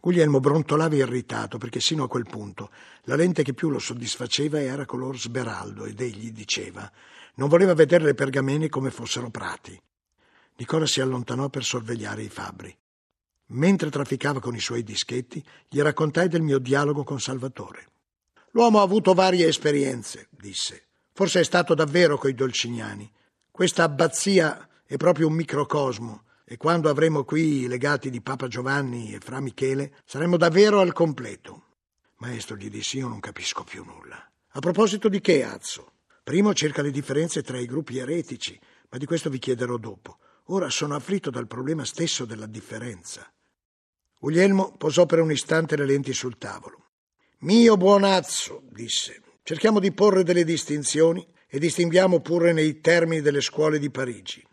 Guglielmo 0.00 0.38
brontolava 0.40 0.94
irritato 0.94 1.58
perché 1.58 1.80
sino 1.80 2.04
a 2.04 2.08
quel 2.08 2.26
punto 2.26 2.70
la 3.02 3.16
lente 3.16 3.42
che 3.42 3.52
più 3.52 3.68
lo 3.68 3.80
soddisfaceva 3.80 4.60
era 4.60 4.86
color 4.86 5.18
sberaldo 5.18 5.84
ed 5.84 6.00
egli 6.00 6.30
diceva 6.30 6.90
non 7.34 7.48
voleva 7.48 7.74
vedere 7.74 8.04
le 8.04 8.14
pergamene 8.14 8.68
come 8.68 8.90
fossero 8.90 9.30
prati. 9.30 9.80
Nicola 10.56 10.86
si 10.86 11.00
allontanò 11.00 11.48
per 11.48 11.64
sorvegliare 11.64 12.22
i 12.22 12.28
fabbri. 12.28 12.76
Mentre 13.52 13.90
trafficava 13.90 14.40
con 14.40 14.54
i 14.54 14.60
suoi 14.60 14.82
dischetti, 14.82 15.42
gli 15.68 15.80
raccontai 15.80 16.28
del 16.28 16.42
mio 16.42 16.58
dialogo 16.58 17.02
con 17.02 17.18
Salvatore. 17.18 17.88
L'uomo 18.50 18.80
ha 18.80 18.82
avuto 18.82 19.14
varie 19.14 19.46
esperienze, 19.46 20.28
disse. 20.30 20.89
Forse 21.20 21.40
è 21.40 21.44
stato 21.44 21.74
davvero 21.74 22.16
coi 22.16 22.32
Dolcignani. 22.32 23.12
Questa 23.50 23.82
abbazia 23.82 24.66
è 24.86 24.96
proprio 24.96 25.26
un 25.26 25.34
microcosmo 25.34 26.22
e 26.46 26.56
quando 26.56 26.88
avremo 26.88 27.24
qui 27.24 27.60
i 27.60 27.66
legati 27.66 28.08
di 28.08 28.22
Papa 28.22 28.48
Giovanni 28.48 29.12
e 29.12 29.18
Fra 29.20 29.38
Michele 29.38 29.98
saremo 30.06 30.38
davvero 30.38 30.80
al 30.80 30.94
completo. 30.94 31.64
Maestro, 32.20 32.56
gli 32.56 32.70
dissi, 32.70 32.96
io 32.96 33.08
non 33.08 33.20
capisco 33.20 33.64
più 33.64 33.84
nulla. 33.84 34.16
A 34.52 34.60
proposito 34.60 35.10
di 35.10 35.20
che, 35.20 35.44
Azzo? 35.44 35.92
Primo 36.24 36.54
cerca 36.54 36.80
le 36.80 36.90
differenze 36.90 37.42
tra 37.42 37.58
i 37.58 37.66
gruppi 37.66 37.98
eretici, 37.98 38.58
ma 38.88 38.96
di 38.96 39.04
questo 39.04 39.28
vi 39.28 39.38
chiederò 39.38 39.76
dopo. 39.76 40.20
Ora 40.44 40.70
sono 40.70 40.94
afflitto 40.94 41.28
dal 41.28 41.46
problema 41.46 41.84
stesso 41.84 42.24
della 42.24 42.46
differenza. 42.46 43.30
Guglielmo 44.18 44.74
posò 44.78 45.04
per 45.04 45.20
un 45.20 45.30
istante 45.30 45.76
le 45.76 45.84
lenti 45.84 46.14
sul 46.14 46.38
tavolo. 46.38 46.86
Mio 47.40 47.76
buon 47.76 48.04
Azzo, 48.04 48.62
disse, 48.70 49.20
Cerchiamo 49.42 49.80
di 49.80 49.92
porre 49.92 50.22
delle 50.22 50.44
distinzioni 50.44 51.26
e 51.48 51.58
distinguiamo 51.58 52.20
pure 52.20 52.52
nei 52.52 52.80
termini 52.80 53.20
delle 53.20 53.40
scuole 53.40 53.78
di 53.78 53.90
Parigi. 53.90 54.46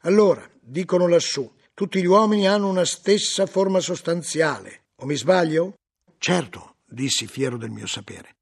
Allora, 0.00 0.48
dicono 0.60 1.06
lassù, 1.06 1.50
tutti 1.74 2.00
gli 2.00 2.06
uomini 2.06 2.48
hanno 2.48 2.68
una 2.68 2.84
stessa 2.84 3.46
forma 3.46 3.80
sostanziale. 3.80 4.84
O 4.96 5.06
mi 5.06 5.16
sbaglio? 5.16 5.74
Certo, 6.18 6.76
dissi 6.84 7.26
fiero 7.26 7.56
del 7.56 7.70
mio 7.70 7.86
sapere. 7.86 8.36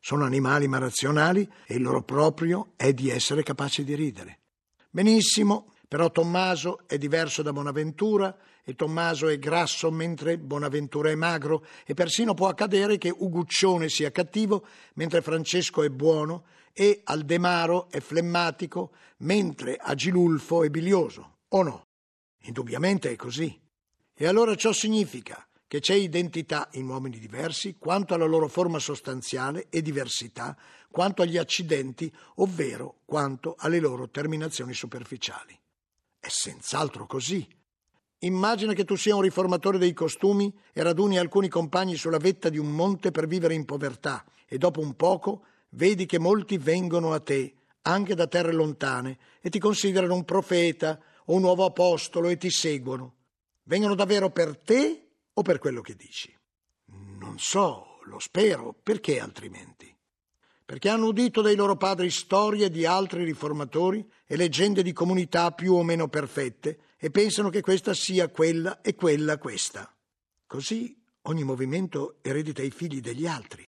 Sono 0.00 0.24
animali 0.24 0.68
ma 0.68 0.78
razionali 0.78 1.48
e 1.66 1.74
il 1.74 1.82
loro 1.82 2.02
proprio 2.02 2.72
è 2.76 2.92
di 2.92 3.10
essere 3.10 3.42
capaci 3.42 3.84
di 3.84 3.94
ridere. 3.94 4.40
Benissimo, 4.90 5.72
però 5.88 6.10
Tommaso 6.10 6.86
è 6.86 6.98
diverso 6.98 7.42
da 7.42 7.52
Bonaventura 7.52 8.36
e 8.68 8.74
Tommaso 8.74 9.28
è 9.28 9.38
grasso 9.38 9.92
mentre 9.92 10.38
Bonaventura 10.38 11.08
è 11.08 11.14
magro 11.14 11.64
e 11.84 11.94
persino 11.94 12.34
può 12.34 12.48
accadere 12.48 12.98
che 12.98 13.14
Uguccione 13.16 13.88
sia 13.88 14.10
cattivo 14.10 14.66
mentre 14.94 15.22
Francesco 15.22 15.84
è 15.84 15.88
buono 15.88 16.46
e 16.72 17.02
Aldemaro 17.04 17.88
è 17.88 18.00
flemmatico 18.00 18.90
mentre 19.18 19.76
Agilulfo 19.76 20.64
è 20.64 20.68
bilioso, 20.68 21.36
o 21.46 21.62
no? 21.62 21.86
Indubbiamente 22.42 23.12
è 23.12 23.14
così. 23.14 23.56
E 24.12 24.26
allora 24.26 24.56
ciò 24.56 24.72
significa 24.72 25.46
che 25.68 25.78
c'è 25.78 25.94
identità 25.94 26.68
in 26.72 26.88
uomini 26.88 27.20
diversi 27.20 27.76
quanto 27.78 28.14
alla 28.14 28.24
loro 28.26 28.48
forma 28.48 28.80
sostanziale 28.80 29.68
e 29.70 29.80
diversità 29.80 30.56
quanto 30.90 31.22
agli 31.22 31.38
accidenti, 31.38 32.12
ovvero 32.36 33.02
quanto 33.04 33.54
alle 33.58 33.78
loro 33.78 34.08
terminazioni 34.08 34.74
superficiali. 34.74 35.56
È 36.18 36.28
senz'altro 36.28 37.06
così. 37.06 37.46
Immagina 38.20 38.72
che 38.72 38.84
tu 38.84 38.96
sia 38.96 39.14
un 39.14 39.20
riformatore 39.20 39.76
dei 39.76 39.92
costumi 39.92 40.52
e 40.72 40.82
raduni 40.82 41.18
alcuni 41.18 41.48
compagni 41.48 41.96
sulla 41.96 42.16
vetta 42.16 42.48
di 42.48 42.56
un 42.56 42.70
monte 42.70 43.10
per 43.10 43.26
vivere 43.26 43.52
in 43.52 43.66
povertà 43.66 44.24
e 44.46 44.56
dopo 44.56 44.80
un 44.80 44.94
poco 44.94 45.44
vedi 45.70 46.06
che 46.06 46.18
molti 46.18 46.56
vengono 46.56 47.12
a 47.12 47.20
te, 47.20 47.54
anche 47.82 48.14
da 48.14 48.26
terre 48.26 48.52
lontane, 48.52 49.18
e 49.42 49.50
ti 49.50 49.58
considerano 49.58 50.14
un 50.14 50.24
profeta 50.24 50.98
o 51.26 51.34
un 51.34 51.42
nuovo 51.42 51.66
apostolo 51.66 52.28
e 52.28 52.38
ti 52.38 52.50
seguono. 52.50 53.14
Vengono 53.64 53.94
davvero 53.94 54.30
per 54.30 54.56
te 54.56 55.08
o 55.34 55.42
per 55.42 55.58
quello 55.58 55.82
che 55.82 55.94
dici? 55.94 56.34
Non 57.18 57.38
so, 57.38 57.98
lo 58.04 58.18
spero, 58.18 58.74
perché 58.82 59.20
altrimenti? 59.20 59.94
perché 60.66 60.88
hanno 60.88 61.06
udito 61.06 61.42
dai 61.42 61.54
loro 61.54 61.76
padri 61.76 62.10
storie 62.10 62.68
di 62.70 62.84
altri 62.84 63.22
riformatori 63.22 64.04
e 64.26 64.34
leggende 64.34 64.82
di 64.82 64.92
comunità 64.92 65.52
più 65.52 65.74
o 65.74 65.84
meno 65.84 66.08
perfette 66.08 66.80
e 66.98 67.10
pensano 67.10 67.50
che 67.50 67.60
questa 67.60 67.94
sia 67.94 68.28
quella 68.28 68.80
e 68.80 68.94
quella 68.94 69.38
questa. 69.38 69.94
Così 70.46 70.96
ogni 71.22 71.44
movimento 71.44 72.18
eredita 72.22 72.62
i 72.62 72.70
figli 72.70 73.00
degli 73.00 73.26
altri. 73.26 73.66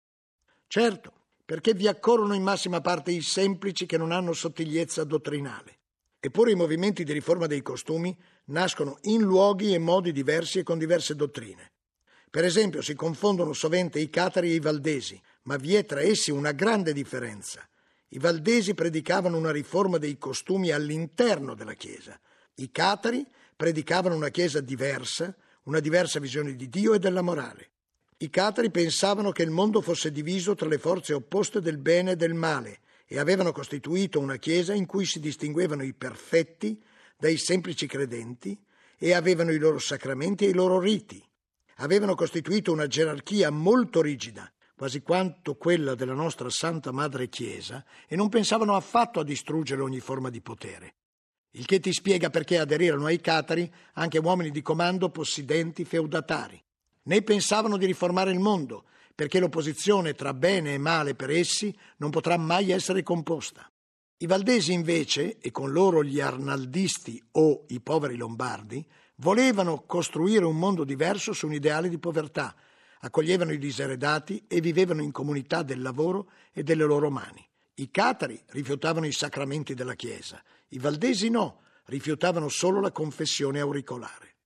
Certo, 0.67 1.13
perché 1.45 1.75
vi 1.75 1.89
accorrono 1.89 2.35
in 2.35 2.43
massima 2.43 2.81
parte 2.81 3.13
i 3.13 3.23
semplici 3.23 3.87
che 3.87 3.97
non 3.97 4.13
hanno 4.13 4.33
sottigliezza 4.33 5.05
dottrinale. 5.05 5.79
Eppure 6.19 6.51
i 6.51 6.57
movimenti 6.57 7.05
di 7.05 7.13
riforma 7.13 7.47
dei 7.47 7.63
costumi 7.63 8.17
nascono 8.47 8.99
in 9.03 9.23
luoghi 9.23 9.75
e 9.75 9.79
modi 9.79 10.13
diversi 10.13 10.59
e 10.59 10.63
con 10.63 10.79
diverse 10.79 11.15
dottrine. 11.15 11.73
Per 12.29 12.45
esempio, 12.45 12.83
si 12.83 12.95
confondono 12.95 13.53
sovente 13.53 14.01
i 14.01 14.11
catari 14.11 14.51
e 14.51 14.55
i 14.55 14.61
valdesi, 14.61 15.21
ma 15.43 15.57
vi 15.57 15.75
è 15.75 15.85
tra 15.85 16.01
essi 16.01 16.31
una 16.31 16.53
grande 16.53 16.93
differenza. 16.93 17.67
I 18.09 18.19
valdesi 18.19 18.75
predicavano 18.75 19.37
una 19.37 19.53
riforma 19.53 19.99
dei 19.99 20.19
costumi 20.19 20.71
all'interno 20.71 21.55
della 21.55 21.75
Chiesa. 21.75 22.19
I 22.57 22.71
catari 22.71 23.27
predicavano 23.55 24.15
una 24.15 24.31
Chiesa 24.31 24.61
diversa, 24.61 25.35
una 25.65 25.81
diversa 25.81 26.19
visione 26.21 26.55
di 26.55 26.69
Dio 26.69 26.95
e 26.95 26.99
della 26.99 27.23
morale. 27.23 27.71
I 28.19 28.31
catari 28.31 28.71
pensavano 28.71 29.31
che 29.31 29.43
il 29.43 29.51
mondo 29.51 29.81
fosse 29.81 30.11
diviso 30.11 30.55
tra 30.55 30.67
le 30.67 30.79
forze 30.79 31.13
opposte 31.13 31.61
del 31.61 31.79
bene 31.79 32.13
e 32.13 32.17
del 32.17 32.35
male 32.35 32.81
e 33.07 33.19
avevano 33.19 33.53
costituito 33.53 34.19
una 34.19 34.37
Chiesa 34.37 34.73
in 34.73 34.87
cui 34.87 35.05
si 35.05 35.21
distinguevano 35.21 35.83
i 35.83 35.93
perfetti 35.93 36.83
dai 37.19 37.37
semplici 37.37 37.87
credenti 37.87 38.59
e 38.97 39.13
avevano 39.13 39.53
i 39.53 39.59
loro 39.59 39.79
sacramenti 39.79 40.47
e 40.47 40.49
i 40.49 40.55
loro 40.55 40.79
riti. 40.79 41.23
Avevano 41.77 42.15
costituito 42.15 42.73
una 42.73 42.87
gerarchia 42.87 43.51
molto 43.51 44.01
rigida 44.01 44.51
quasi 44.77 45.01
quanto 45.01 45.55
quella 45.55 45.95
della 45.95 46.13
nostra 46.13 46.51
Santa 46.51 46.93
Madre 46.93 47.31
Chiesa, 47.31 47.83
e 48.07 48.15
non 48.15 48.29
pensavano 48.29 48.77
affatto 48.77 49.21
a 49.21 49.25
distruggere 49.25 49.81
ogni 49.81 50.01
forma 50.01 50.29
di 50.29 50.43
potere. 50.43 50.95
Il 51.57 51.65
che 51.65 51.81
ti 51.81 51.91
spiega 51.91 52.29
perché 52.29 52.59
aderirono 52.59 53.07
ai 53.07 53.19
catari 53.19 53.73
anche 53.95 54.19
uomini 54.19 54.51
di 54.51 54.61
comando 54.61 55.09
possidenti 55.09 55.87
feudatari. 55.87 56.63
Né 57.05 57.23
pensavano 57.23 57.79
di 57.79 57.87
riformare 57.87 58.31
il 58.31 58.39
mondo, 58.39 58.85
perché 59.15 59.41
l'opposizione 59.41 60.13
tra 60.13 60.35
bene 60.35 60.75
e 60.75 60.79
male 60.79 61.15
per 61.15 61.31
essi 61.31 61.75
non 61.97 62.11
potrà 62.11 62.37
mai 62.37 62.73
essere 62.73 63.03
composta. 63.03 63.71
I 64.19 64.27
valdesi 64.27 64.75
invece, 64.75 65.39
e 65.39 65.51
con 65.51 65.73
loro 65.73 66.05
gli 66.05 66.21
arnaldisti 66.21 67.23
o 67.33 67.65
i 67.69 67.81
poveri 67.81 68.17
lombardi, 68.17 68.87
volevano 69.17 69.85
costruire 69.87 70.45
un 70.45 70.59
mondo 70.59 70.85
diverso 70.85 71.33
su 71.33 71.47
un 71.47 71.55
ideale 71.55 71.89
di 71.89 71.99
povertà, 71.99 72.55
accoglievano 73.01 73.53
i 73.53 73.59
diseredati 73.59 74.45
e 74.47 74.61
vivevano 74.61 75.01
in 75.01 75.11
comunità 75.11 75.63
del 75.63 75.81
lavoro 75.81 76.31
e 76.53 76.63
delle 76.63 76.85
loro 76.85 77.11
mani. 77.11 77.43
I 77.77 77.91
catari 77.91 78.39
rifiutavano 78.49 79.07
i 79.07 79.13
sacramenti 79.13 79.73
della 79.75 79.95
Chiesa, 79.95 80.43
i 80.69 80.79
valdesi 80.79 81.29
no, 81.29 81.63
rifiutavano 81.85 82.49
solo 82.49 82.81
la 82.81 82.93
confessione 82.93 83.61
auricolare. 83.61 84.37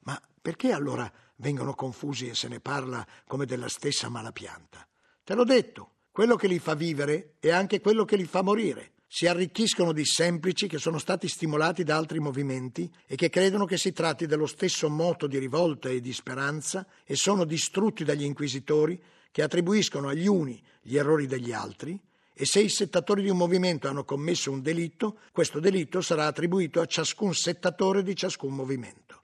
Ma 0.00 0.20
perché 0.40 0.72
allora 0.72 1.10
vengono 1.36 1.74
confusi 1.74 2.28
e 2.28 2.34
se 2.34 2.48
ne 2.48 2.60
parla 2.60 3.06
come 3.26 3.46
della 3.46 3.68
stessa 3.68 4.08
malapianta? 4.08 4.86
Te 5.22 5.34
l'ho 5.34 5.44
detto, 5.44 5.92
quello 6.10 6.36
che 6.36 6.46
li 6.46 6.58
fa 6.58 6.74
vivere 6.74 7.34
è 7.40 7.50
anche 7.50 7.80
quello 7.80 8.04
che 8.04 8.16
li 8.16 8.26
fa 8.26 8.42
morire 8.42 8.92
si 9.14 9.28
arricchiscono 9.28 9.92
di 9.92 10.04
semplici 10.04 10.66
che 10.66 10.78
sono 10.78 10.98
stati 10.98 11.28
stimolati 11.28 11.84
da 11.84 11.96
altri 11.96 12.18
movimenti 12.18 12.92
e 13.06 13.14
che 13.14 13.28
credono 13.28 13.64
che 13.64 13.76
si 13.76 13.92
tratti 13.92 14.26
dello 14.26 14.46
stesso 14.46 14.88
moto 14.88 15.28
di 15.28 15.38
rivolta 15.38 15.88
e 15.88 16.00
di 16.00 16.12
speranza 16.12 16.84
e 17.04 17.14
sono 17.14 17.44
distrutti 17.44 18.02
dagli 18.02 18.24
inquisitori 18.24 19.00
che 19.30 19.42
attribuiscono 19.42 20.08
agli 20.08 20.26
uni 20.26 20.60
gli 20.82 20.96
errori 20.96 21.28
degli 21.28 21.52
altri 21.52 21.96
e 22.36 22.44
se 22.44 22.60
i 22.60 22.68
settatori 22.68 23.22
di 23.22 23.30
un 23.30 23.36
movimento 23.36 23.86
hanno 23.86 24.04
commesso 24.04 24.50
un 24.50 24.60
delitto, 24.60 25.20
questo 25.30 25.60
delitto 25.60 26.00
sarà 26.00 26.26
attribuito 26.26 26.80
a 26.80 26.86
ciascun 26.86 27.32
settatore 27.32 28.02
di 28.02 28.16
ciascun 28.16 28.52
movimento. 28.52 29.22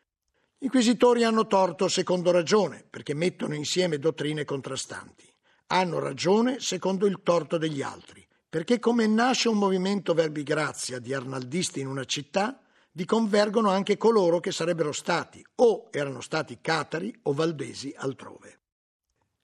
Gli 0.56 0.66
inquisitori 0.66 1.24
hanno 1.24 1.48
torto 1.48 1.88
secondo 1.88 2.30
ragione, 2.30 2.84
perché 2.88 3.12
mettono 3.14 3.54
insieme 3.54 3.98
dottrine 3.98 4.44
contrastanti. 4.44 5.26
Hanno 5.66 5.98
ragione 5.98 6.60
secondo 6.60 7.06
il 7.06 7.20
torto 7.24 7.58
degli 7.58 7.82
altri, 7.82 8.24
perché 8.48 8.78
come 8.78 9.08
nasce 9.08 9.48
un 9.48 9.58
movimento 9.58 10.14
verbi 10.14 10.44
grazia 10.44 11.00
di 11.00 11.12
arnaldisti 11.12 11.80
in 11.80 11.88
una 11.88 12.04
città, 12.04 12.60
vi 12.92 13.04
convergono 13.04 13.70
anche 13.70 13.96
coloro 13.96 14.38
che 14.38 14.52
sarebbero 14.52 14.92
stati 14.92 15.44
o 15.56 15.88
erano 15.90 16.20
stati 16.20 16.58
catari 16.60 17.16
o 17.22 17.32
valdesi 17.32 17.92
altrove. 17.96 18.58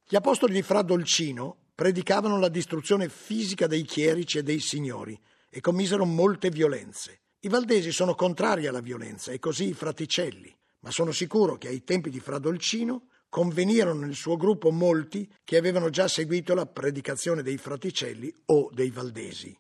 Gli 0.06 0.14
apostoli 0.14 0.52
di 0.52 0.62
Fra 0.62 0.82
Dolcino 0.82 1.56
predicavano 1.76 2.40
la 2.40 2.48
distruzione 2.48 3.08
fisica 3.08 3.68
dei 3.68 3.84
chierici 3.84 4.38
e 4.38 4.42
dei 4.42 4.58
signori 4.58 5.16
e 5.48 5.60
commisero 5.60 6.04
molte 6.04 6.50
violenze. 6.50 7.20
I 7.38 7.48
valdesi 7.48 7.92
sono 7.92 8.16
contrari 8.16 8.66
alla 8.66 8.80
violenza 8.80 9.30
e 9.30 9.38
così 9.38 9.68
i 9.68 9.74
fraticelli 9.74 10.52
ma 10.86 10.92
sono 10.92 11.10
sicuro 11.10 11.58
che 11.58 11.66
ai 11.66 11.82
tempi 11.82 12.10
di 12.10 12.20
Fra 12.20 12.38
Dolcino 12.38 13.08
convenirono 13.28 14.06
nel 14.06 14.14
suo 14.14 14.36
gruppo 14.36 14.70
molti 14.70 15.28
che 15.42 15.56
avevano 15.56 15.90
già 15.90 16.06
seguito 16.06 16.54
la 16.54 16.64
predicazione 16.64 17.42
dei 17.42 17.56
fraticelli 17.58 18.32
o 18.46 18.70
dei 18.72 18.90
valdesi. 18.90 19.58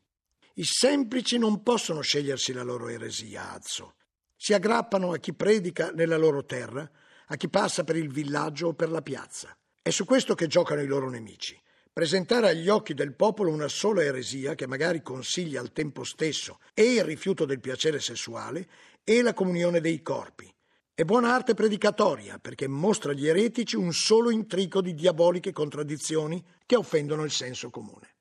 I 0.54 0.64
semplici 0.64 1.36
non 1.36 1.64
possono 1.64 2.00
scegliersi 2.00 2.52
la 2.52 2.62
loro 2.62 2.88
eresia, 2.88 3.52
Azzo. 3.52 3.96
Si 4.36 4.54
aggrappano 4.54 5.12
a 5.12 5.18
chi 5.18 5.34
predica 5.34 5.90
nella 5.90 6.16
loro 6.16 6.44
terra, 6.44 6.88
a 7.26 7.36
chi 7.36 7.48
passa 7.48 7.82
per 7.82 7.96
il 7.96 8.08
villaggio 8.08 8.68
o 8.68 8.74
per 8.74 8.90
la 8.90 9.02
piazza. 9.02 9.56
È 9.82 9.90
su 9.90 10.04
questo 10.04 10.36
che 10.36 10.46
giocano 10.46 10.80
i 10.80 10.86
loro 10.86 11.10
nemici. 11.10 11.60
Presentare 11.96 12.50
agli 12.50 12.68
occhi 12.68 12.92
del 12.92 13.14
popolo 13.14 13.50
una 13.50 13.68
sola 13.68 14.04
eresia 14.04 14.54
che 14.54 14.66
magari 14.66 15.00
consiglia 15.00 15.62
al 15.62 15.72
tempo 15.72 16.04
stesso 16.04 16.58
e 16.74 16.92
il 16.92 17.04
rifiuto 17.04 17.46
del 17.46 17.58
piacere 17.58 18.00
sessuale 18.00 18.68
e 19.02 19.22
la 19.22 19.32
comunione 19.32 19.80
dei 19.80 20.02
corpi, 20.02 20.54
è 20.92 21.04
buona 21.04 21.32
arte 21.32 21.54
predicatoria 21.54 22.38
perché 22.38 22.68
mostra 22.68 23.12
agli 23.12 23.26
eretici 23.26 23.76
un 23.76 23.94
solo 23.94 24.28
intrico 24.28 24.82
di 24.82 24.92
diaboliche 24.92 25.52
contraddizioni 25.52 26.44
che 26.66 26.76
offendono 26.76 27.24
il 27.24 27.30
senso 27.30 27.70
comune. 27.70 28.16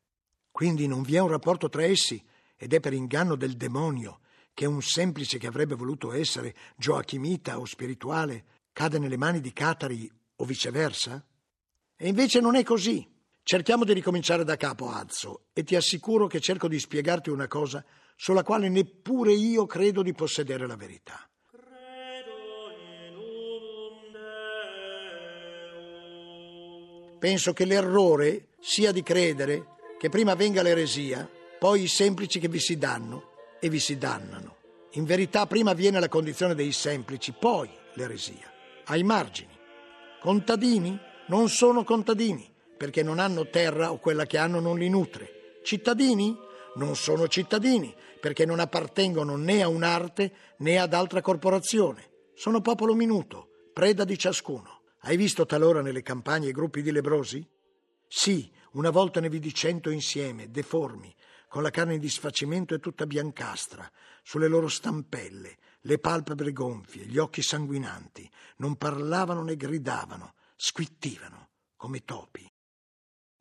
Quindi 0.51 0.87
non 0.87 1.01
vi 1.01 1.17
è 1.17 1.19
un 1.19 1.27
rapporto 1.27 1.67
tra 1.67 1.83
essi 1.83 2.23
ed 2.55 2.71
è 2.71 2.79
per 2.79 2.93
inganno 2.93 3.35
del 3.35 3.57
demonio 3.57 4.21
che 4.53 4.65
un 4.65 4.81
semplice 4.81 5.37
che 5.37 5.47
avrebbe 5.47 5.75
voluto 5.75 6.13
essere 6.13 6.55
gioachimita 6.77 7.59
o 7.59 7.65
spirituale 7.65 8.45
cade 8.71 8.99
nelle 8.99 9.17
mani 9.17 9.41
di 9.41 9.51
catari 9.51 10.09
o 10.37 10.45
viceversa? 10.45 11.21
E 11.97 12.07
invece 12.07 12.39
non 12.39 12.55
è 12.55 12.63
così. 12.63 13.11
Cerchiamo 13.47 13.83
di 13.83 13.93
ricominciare 13.93 14.43
da 14.43 14.57
capo, 14.57 14.89
Azzo, 14.89 15.41
e 15.53 15.63
ti 15.63 15.75
assicuro 15.75 16.25
che 16.25 16.39
cerco 16.39 16.67
di 16.67 16.79
spiegarti 16.79 17.29
una 17.29 17.47
cosa 17.47 17.85
sulla 18.15 18.41
quale 18.41 18.69
neppure 18.69 19.33
io 19.33 19.67
credo 19.67 20.01
di 20.01 20.13
possedere 20.13 20.65
la 20.65 20.75
verità. 20.75 21.29
Penso 27.19 27.53
che 27.53 27.65
l'errore 27.65 28.47
sia 28.59 28.91
di 28.91 29.03
credere 29.03 29.75
che 29.99 30.09
prima 30.09 30.33
venga 30.33 30.63
l'eresia, 30.63 31.29
poi 31.59 31.83
i 31.83 31.87
semplici 31.87 32.39
che 32.39 32.47
vi 32.47 32.59
si 32.59 32.79
danno 32.79 33.33
e 33.59 33.69
vi 33.69 33.79
si 33.79 33.99
dannano. 33.99 34.55
In 34.93 35.05
verità 35.05 35.45
prima 35.45 35.73
viene 35.73 35.99
la 35.99 36.09
condizione 36.09 36.55
dei 36.55 36.71
semplici, 36.71 37.31
poi 37.31 37.69
l'eresia, 37.93 38.51
ai 38.85 39.03
margini. 39.03 39.55
Contadini 40.19 40.99
non 41.27 41.47
sono 41.47 41.83
contadini, 41.83 42.53
perché 42.77 43.03
non 43.03 43.19
hanno 43.19 43.49
terra 43.49 43.91
o 43.91 43.99
quella 43.99 44.25
che 44.25 44.37
hanno 44.37 44.59
non 44.59 44.77
li 44.77 44.89
nutre. 44.89 45.59
Cittadini 45.63 46.37
non 46.75 46.95
sono 46.95 47.27
cittadini, 47.27 47.95
perché 48.19 48.45
non 48.45 48.59
appartengono 48.59 49.35
né 49.35 49.61
a 49.61 49.67
un'arte 49.67 50.33
né 50.57 50.77
ad 50.77 50.93
altra 50.93 51.21
corporazione. 51.21 52.09
Sono 52.33 52.61
popolo 52.61 52.93
minuto, 52.93 53.49
preda 53.73 54.03
di 54.03 54.17
ciascuno. 54.17 54.81
Hai 55.01 55.17
visto 55.17 55.45
talora 55.45 55.81
nelle 55.81 56.01
campagne 56.01 56.51
gruppi 56.51 56.81
di 56.81 56.91
lebrosi? 56.91 57.47
Sì, 58.07 58.51
una 58.71 58.89
volta 58.89 59.19
ne 59.19 59.29
vidi 59.29 59.53
cento 59.53 59.89
insieme, 59.89 60.49
deformi, 60.49 61.13
con 61.47 61.63
la 61.63 61.69
carne 61.69 61.93
in 61.93 61.99
disfacimento 61.99 62.73
e 62.73 62.79
tutta 62.79 63.05
biancastra, 63.05 63.89
sulle 64.23 64.47
loro 64.47 64.67
stampelle, 64.67 65.57
le 65.81 65.99
palpebre 65.99 66.51
gonfie, 66.51 67.05
gli 67.05 67.17
occhi 67.17 67.41
sanguinanti, 67.41 68.29
non 68.57 68.75
parlavano 68.75 69.43
né 69.43 69.55
gridavano, 69.55 70.33
squittivano 70.55 71.49
come 71.75 72.03
topi. 72.03 72.49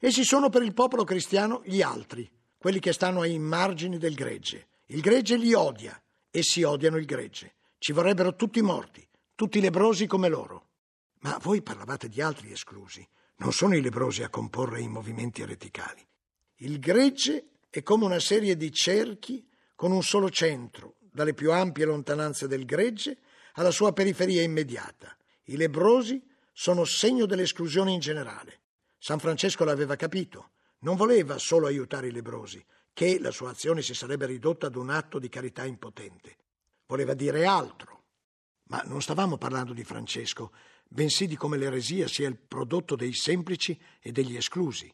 Essi 0.05 0.23
sono 0.23 0.51
per 0.51 0.61
il 0.61 0.75
popolo 0.75 1.03
cristiano 1.03 1.63
gli 1.65 1.81
altri, 1.81 2.31
quelli 2.59 2.79
che 2.79 2.93
stanno 2.93 3.23
ai 3.23 3.39
margini 3.39 3.97
del 3.97 4.13
gregge. 4.13 4.69
Il 4.89 5.01
gregge 5.01 5.39
li 5.39 5.55
odia, 5.55 5.99
essi 6.31 6.63
odiano 6.63 6.99
il 6.99 7.07
gregge. 7.07 7.55
Ci 7.79 7.93
vorrebbero 7.93 8.37
tutti 8.37 8.61
morti, 8.61 9.03
tutti 9.35 9.63
lebrosi 9.63 10.07
come 10.07 10.29
loro. 10.29 10.67
Ma 11.21 11.39
voi 11.41 11.63
parlavate 11.63 12.11
di 12.11 12.21
altri 12.21 12.53
esclusi. 12.53 13.09
Non 13.37 13.55
sono 13.55 13.77
i 13.77 13.81
lebrosi 13.81 14.23
a 14.23 14.29
comporre 14.29 14.83
i 14.83 14.89
movimenti 14.89 15.41
ereticali. 15.41 16.07
Il 16.57 16.81
gregge 16.81 17.63
è 17.71 17.83
come 17.83 18.05
una 18.05 18.21
serie 18.21 18.59
di 18.59 18.71
cerchi 18.71 19.49
con 19.75 19.91
un 19.91 20.03
solo 20.03 20.29
centro, 20.29 20.97
dalle 20.99 21.33
più 21.33 21.51
ampie 21.51 21.87
lontananze 21.87 22.47
del 22.47 22.67
gregge 22.67 23.21
alla 23.55 23.71
sua 23.71 23.95
periferia 23.95 24.43
immediata. 24.43 25.17
I 25.45 25.57
lebrosi 25.57 26.23
sono 26.53 26.85
segno 26.85 27.25
dell'esclusione 27.25 27.91
in 27.91 28.01
generale. 28.01 28.59
San 29.05 29.19
Francesco 29.19 29.65
l'aveva 29.65 29.97
capito. 29.97 30.53
Non 30.79 30.97
voleva 30.97 31.37
solo 31.37 31.67
aiutare 31.67 32.07
i 32.07 32.11
lebrosi, 32.11 32.65
che 32.95 33.19
la 33.21 33.31
sua 33.31 33.51
azione 33.51 33.83
si 33.83 33.93
sarebbe 33.93 34.25
ridotta 34.25 34.69
ad 34.69 34.77
un 34.77 34.89
atto 34.89 35.19
di 35.19 35.29
carità 35.29 35.67
impotente. 35.67 36.39
Voleva 36.87 37.13
dire 37.13 37.45
altro. 37.45 38.05
Ma 38.69 38.81
non 38.87 39.03
stavamo 39.03 39.37
parlando 39.37 39.75
di 39.75 39.85
Francesco, 39.85 40.53
bensì 40.89 41.27
di 41.27 41.37
come 41.37 41.59
l'eresia 41.59 42.09
sia 42.09 42.29
il 42.29 42.39
prodotto 42.39 42.97
dei 42.97 43.13
semplici 43.13 43.79
e 44.01 44.11
degli 44.11 44.37
esclusi. 44.37 44.91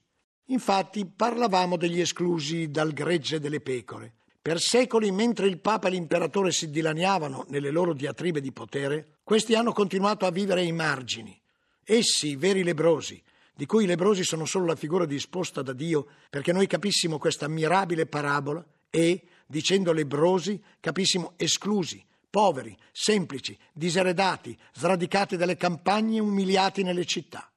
Infatti 0.46 1.07
parlavamo 1.07 1.77
degli 1.77 2.01
esclusi 2.01 2.68
dal 2.68 2.92
gregge 2.92 3.38
delle 3.38 3.61
pecore. 3.61 4.14
Per 4.42 4.59
secoli, 4.59 5.12
mentre 5.12 5.46
il 5.46 5.61
Papa 5.61 5.87
e 5.87 5.92
l'imperatore 5.92 6.51
si 6.51 6.68
dilaniavano 6.68 7.44
nelle 7.46 7.70
loro 7.70 7.94
diatribe 7.94 8.40
di 8.40 8.51
potere, 8.51 9.18
questi 9.23 9.55
hanno 9.55 9.73
continuato 9.73 10.27
a 10.27 10.33
vivere 10.33 10.62
ai 10.62 10.73
margini. 10.73 11.40
Essi, 11.85 12.31
i 12.31 12.37
veri 12.37 12.64
lebrosi, 12.64 13.23
di 13.61 13.66
cui 13.66 13.85
i 13.85 13.87
lebrosi 13.87 14.25
sono 14.25 14.46
solo 14.46 14.64
la 14.64 14.75
figura 14.75 15.05
disposta 15.05 15.61
da 15.61 15.75
Dio 15.75 16.07
perché 16.31 16.51
noi 16.51 16.66
capissimo 16.66 17.18
questa 17.18 17.46
mirabile 17.46 18.07
parabola 18.07 18.64
e, 18.88 19.23
dicendo 19.46 19.92
lebrosi, 19.92 20.59
capissimo 20.81 21.35
esclusi, 21.37 22.03
poveri, 22.31 22.75
semplici, 22.90 23.55
diseredati, 23.75 24.57
sradicati 24.73 25.37
dalle 25.37 25.59
campagne 25.59 26.16
e 26.16 26.20
umiliati 26.20 26.83
nelle 26.83 27.05
città. 27.05 27.53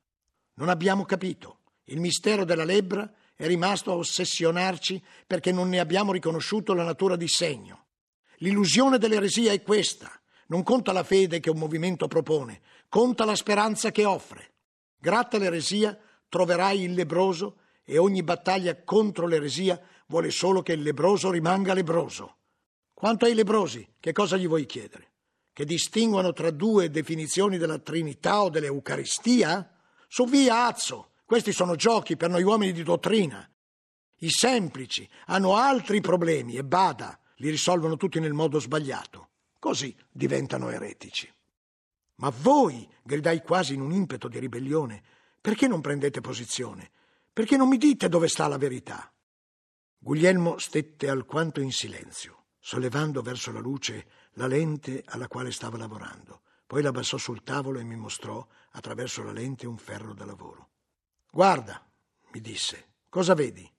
Non 0.55 0.67
abbiamo 0.67 1.05
capito. 1.05 1.59
Il 1.85 2.01
mistero 2.01 2.43
della 2.43 2.65
lebbra 2.65 3.09
è 3.33 3.47
rimasto 3.47 3.91
a 3.91 3.95
ossessionarci 3.95 5.01
perché 5.25 5.53
non 5.53 5.69
ne 5.69 5.79
abbiamo 5.79 6.11
riconosciuto 6.11 6.73
la 6.73 6.83
natura 6.83 7.15
di 7.15 7.29
segno. 7.29 7.85
L'illusione 8.39 8.97
dell'eresia 8.97 9.53
è 9.53 9.61
questa. 9.61 10.11
Non 10.47 10.63
conta 10.63 10.91
la 10.91 11.03
fede 11.03 11.39
che 11.39 11.49
un 11.49 11.59
movimento 11.59 12.09
propone, 12.09 12.59
conta 12.89 13.23
la 13.23 13.37
speranza 13.37 13.89
che 13.93 14.03
offre. 14.03 14.51
Gratta 15.03 15.37
l'eresia 15.37 15.99
troverai 16.29 16.83
il 16.83 16.93
lebroso 16.93 17.57
e 17.83 17.97
ogni 17.97 18.23
battaglia 18.23 18.85
contro 18.85 19.27
l'eresia 19.27 19.77
vuole 20.05 20.31
solo 20.31 20.61
che 20.61 20.71
il 20.71 20.81
lebroso 20.81 21.29
rimanga 21.29 21.73
lebroso. 21.73 22.37
Quanto 22.93 23.25
ai 23.25 23.33
lebrosi, 23.33 23.85
che 23.99 24.13
cosa 24.13 24.37
gli 24.37 24.47
vuoi 24.47 24.65
chiedere? 24.65 25.11
Che 25.51 25.65
distinguano 25.65 26.31
tra 26.31 26.51
due 26.51 26.89
definizioni 26.89 27.57
della 27.57 27.79
Trinità 27.79 28.43
o 28.43 28.49
dell'Eucaristia? 28.49 29.77
Su 30.07 30.25
via, 30.25 30.67
Azzo! 30.67 31.09
Questi 31.25 31.51
sono 31.51 31.75
giochi 31.75 32.15
per 32.15 32.29
noi 32.29 32.43
uomini 32.43 32.71
di 32.71 32.83
dottrina. 32.83 33.45
I 34.19 34.29
semplici 34.29 35.05
hanno 35.25 35.57
altri 35.57 35.99
problemi 35.99 36.55
e 36.55 36.63
bada, 36.63 37.19
li 37.35 37.49
risolvono 37.49 37.97
tutti 37.97 38.21
nel 38.21 38.31
modo 38.31 38.57
sbagliato. 38.57 39.31
Così 39.59 39.93
diventano 40.09 40.69
eretici. 40.69 41.29
Ma 42.15 42.29
voi, 42.29 42.87
gridai 43.01 43.41
quasi 43.41 43.73
in 43.73 43.81
un 43.81 43.91
impeto 43.91 44.27
di 44.27 44.39
ribellione, 44.39 45.03
perché 45.41 45.67
non 45.67 45.81
prendete 45.81 46.21
posizione? 46.21 46.91
Perché 47.31 47.57
non 47.57 47.67
mi 47.67 47.77
dite 47.77 48.09
dove 48.09 48.27
sta 48.27 48.47
la 48.47 48.57
verità? 48.57 49.11
Guglielmo 49.97 50.57
stette 50.57 51.09
alquanto 51.09 51.61
in 51.61 51.71
silenzio 51.71 52.43
sollevando 52.65 53.21
verso 53.21 53.51
la 53.51 53.59
luce 53.59 54.07
la 54.35 54.47
lente 54.47 55.03
alla 55.07 55.27
quale 55.27 55.51
stava 55.51 55.77
lavorando. 55.77 56.43
Poi 56.65 56.81
la 56.81 56.89
abbassò 56.89 57.17
sul 57.17 57.43
tavolo 57.43 57.77
e 57.77 57.83
mi 57.83 57.97
mostrò 57.97 58.45
attraverso 58.71 59.21
la 59.21 59.33
lente 59.33 59.67
un 59.67 59.77
ferro 59.77 60.13
da 60.13 60.23
lavoro. 60.23 60.69
Guarda, 61.29 61.85
mi 62.31 62.39
disse, 62.39 62.93
cosa 63.09 63.33
vedi? 63.33 63.69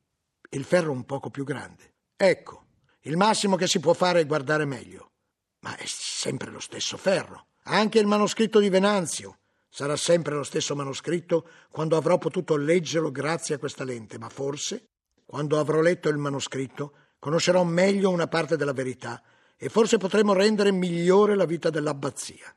Il 0.50 0.64
ferro 0.64 0.92
un 0.92 1.06
poco 1.06 1.30
più 1.30 1.44
grande. 1.44 1.94
Ecco, 2.14 2.66
il 3.00 3.16
massimo 3.16 3.56
che 3.56 3.66
si 3.66 3.80
può 3.80 3.94
fare 3.94 4.20
è 4.20 4.26
guardare 4.26 4.66
meglio. 4.66 5.12
Ma 5.60 5.74
è 5.76 5.86
sempre 5.86 6.50
lo 6.50 6.60
stesso 6.60 6.98
ferro. 6.98 7.46
Anche 7.66 7.98
il 7.98 8.06
manoscritto 8.06 8.60
di 8.60 8.68
Venanzio 8.68 9.38
sarà 9.68 9.96
sempre 9.96 10.34
lo 10.34 10.42
stesso 10.42 10.76
manoscritto 10.76 11.48
quando 11.70 11.96
avrò 11.96 12.18
potuto 12.18 12.56
leggerlo 12.56 13.10
grazie 13.10 13.54
a 13.54 13.58
questa 13.58 13.84
lente, 13.84 14.18
ma 14.18 14.28
forse 14.28 14.88
quando 15.24 15.58
avrò 15.58 15.80
letto 15.80 16.10
il 16.10 16.18
manoscritto, 16.18 16.92
conoscerò 17.18 17.64
meglio 17.64 18.10
una 18.10 18.28
parte 18.28 18.56
della 18.56 18.74
verità 18.74 19.22
e 19.56 19.70
forse 19.70 19.96
potremo 19.96 20.34
rendere 20.34 20.72
migliore 20.72 21.34
la 21.34 21.46
vita 21.46 21.70
dell'abbazia. 21.70 22.54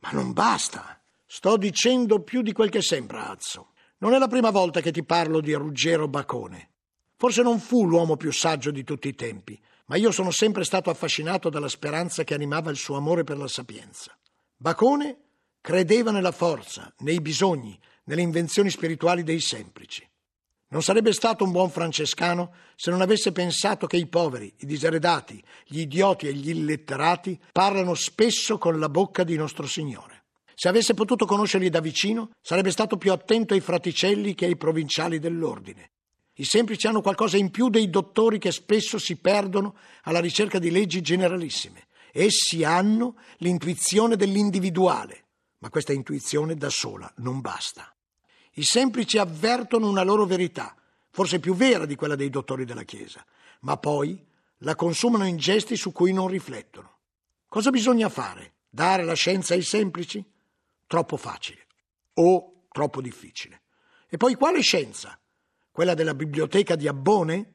Ma 0.00 0.10
non 0.12 0.32
basta. 0.32 1.00
Sto 1.26 1.56
dicendo 1.58 2.22
più 2.22 2.40
di 2.40 2.52
quel 2.52 2.70
che 2.70 2.80
sembra, 2.80 3.28
Azzo. 3.28 3.72
Non 3.98 4.14
è 4.14 4.18
la 4.18 4.26
prima 4.26 4.50
volta 4.50 4.80
che 4.80 4.90
ti 4.90 5.04
parlo 5.04 5.40
di 5.40 5.52
Ruggero 5.52 6.08
Bacone. 6.08 6.70
Forse 7.16 7.42
non 7.42 7.60
fu 7.60 7.86
l'uomo 7.86 8.16
più 8.16 8.32
saggio 8.32 8.70
di 8.70 8.82
tutti 8.82 9.08
i 9.08 9.14
tempi, 9.14 9.60
ma 9.86 9.96
io 9.96 10.10
sono 10.10 10.30
sempre 10.30 10.64
stato 10.64 10.88
affascinato 10.88 11.50
dalla 11.50 11.68
speranza 11.68 12.24
che 12.24 12.32
animava 12.32 12.70
il 12.70 12.78
suo 12.78 12.96
amore 12.96 13.22
per 13.22 13.36
la 13.36 13.46
sapienza. 13.46 14.16
Bacone 14.62 15.16
credeva 15.62 16.10
nella 16.10 16.32
forza, 16.32 16.92
nei 16.98 17.22
bisogni, 17.22 17.80
nelle 18.04 18.20
invenzioni 18.20 18.68
spirituali 18.68 19.22
dei 19.22 19.40
semplici. 19.40 20.06
Non 20.68 20.82
sarebbe 20.82 21.14
stato 21.14 21.44
un 21.44 21.50
buon 21.50 21.70
francescano 21.70 22.52
se 22.76 22.90
non 22.90 23.00
avesse 23.00 23.32
pensato 23.32 23.86
che 23.86 23.96
i 23.96 24.06
poveri, 24.06 24.52
i 24.58 24.66
diseredati, 24.66 25.42
gli 25.64 25.80
idioti 25.80 26.28
e 26.28 26.34
gli 26.34 26.50
illetterati 26.50 27.40
parlano 27.50 27.94
spesso 27.94 28.58
con 28.58 28.78
la 28.78 28.90
bocca 28.90 29.24
di 29.24 29.34
nostro 29.34 29.66
Signore. 29.66 30.24
Se 30.54 30.68
avesse 30.68 30.92
potuto 30.92 31.24
conoscerli 31.24 31.70
da 31.70 31.80
vicino, 31.80 32.32
sarebbe 32.42 32.70
stato 32.70 32.98
più 32.98 33.12
attento 33.12 33.54
ai 33.54 33.60
fraticelli 33.60 34.34
che 34.34 34.44
ai 34.44 34.58
provinciali 34.58 35.18
dell'ordine. 35.18 35.92
I 36.34 36.44
semplici 36.44 36.86
hanno 36.86 37.00
qualcosa 37.00 37.38
in 37.38 37.50
più 37.50 37.70
dei 37.70 37.88
dottori 37.88 38.38
che 38.38 38.52
spesso 38.52 38.98
si 38.98 39.16
perdono 39.16 39.74
alla 40.02 40.20
ricerca 40.20 40.58
di 40.58 40.70
leggi 40.70 41.00
generalissime. 41.00 41.86
Essi 42.12 42.64
hanno 42.64 43.16
l'intuizione 43.38 44.16
dell'individuale, 44.16 45.24
ma 45.58 45.68
questa 45.70 45.92
intuizione 45.92 46.54
da 46.56 46.70
sola 46.70 47.12
non 47.16 47.40
basta. 47.40 47.94
I 48.54 48.62
semplici 48.62 49.18
avvertono 49.18 49.88
una 49.88 50.02
loro 50.02 50.26
verità, 50.26 50.74
forse 51.10 51.40
più 51.40 51.54
vera 51.54 51.86
di 51.86 51.96
quella 51.96 52.16
dei 52.16 52.30
dottori 52.30 52.64
della 52.64 52.82
Chiesa, 52.84 53.24
ma 53.60 53.76
poi 53.76 54.22
la 54.58 54.74
consumano 54.74 55.26
in 55.26 55.36
gesti 55.36 55.76
su 55.76 55.92
cui 55.92 56.12
non 56.12 56.28
riflettono. 56.28 56.98
Cosa 57.48 57.70
bisogna 57.70 58.08
fare? 58.08 58.54
Dare 58.68 59.04
la 59.04 59.14
scienza 59.14 59.54
ai 59.54 59.62
semplici? 59.62 60.24
troppo 60.90 61.16
facile 61.16 61.66
o 62.14 62.64
troppo 62.72 63.00
difficile. 63.00 63.62
E 64.08 64.16
poi 64.16 64.34
quale 64.34 64.60
scienza? 64.60 65.16
Quella 65.70 65.94
della 65.94 66.14
biblioteca 66.14 66.74
di 66.74 66.88
Abbone? 66.88 67.54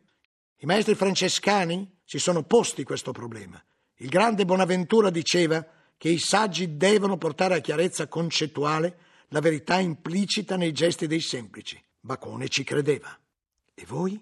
I 0.60 0.66
maestri 0.66 0.96
francescani 0.96 1.98
si 2.06 2.18
sono 2.18 2.44
posti 2.44 2.86
questo 2.86 3.12
problema. 3.12 3.62
Il 3.98 4.10
grande 4.10 4.46
Bonaventura 4.46 5.10
diceva 5.10 5.66
che 5.98 6.10
i 6.10 6.20
saggi 6.20 6.76
devono 6.76 7.18
portare 7.18 7.56
a 7.56 7.60
chiarezza 7.60 8.08
concettuale 8.08 8.98
la 9.30 9.40
verità 9.40 9.80
implicita 9.80 10.58
nei 10.58 10.74
gesti 10.74 11.08
dei 11.08 11.22
semplici. 11.22 11.82
Bacone 12.00 12.50
ci 12.50 12.64
credeva. 12.64 13.18
E 13.74 13.86
voi? 13.88 14.22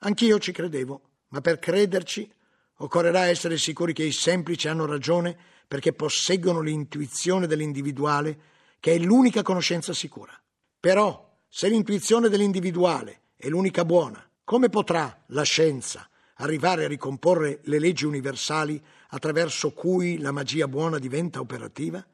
Anch'io 0.00 0.38
ci 0.38 0.52
credevo, 0.52 1.00
ma 1.28 1.40
per 1.40 1.58
crederci 1.58 2.30
occorrerà 2.76 3.26
essere 3.26 3.56
sicuri 3.56 3.92
che 3.92 4.04
i 4.04 4.12
semplici 4.12 4.68
hanno 4.68 4.84
ragione 4.84 5.36
perché 5.66 5.92
posseggono 5.92 6.60
l'intuizione 6.60 7.46
dell'individuale, 7.46 8.38
che 8.78 8.92
è 8.92 8.98
l'unica 8.98 9.42
conoscenza 9.42 9.92
sicura. 9.92 10.38
Però, 10.78 11.38
se 11.48 11.68
l'intuizione 11.68 12.28
dell'individuale 12.28 13.22
è 13.36 13.48
l'unica 13.48 13.84
buona, 13.84 14.24
come 14.44 14.68
potrà 14.68 15.24
la 15.28 15.42
scienza 15.42 16.08
arrivare 16.36 16.84
a 16.84 16.88
ricomporre 16.88 17.60
le 17.64 17.78
leggi 17.78 18.04
universali 18.04 18.80
attraverso 19.08 19.72
cui 19.72 20.18
la 20.18 20.32
magia 20.32 20.68
buona 20.68 20.98
diventa 20.98 21.40
operativa? 21.40 22.04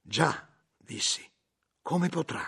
Già, 0.00 0.48
dissi, 0.76 1.24
come 1.82 2.08
potrà? 2.08 2.42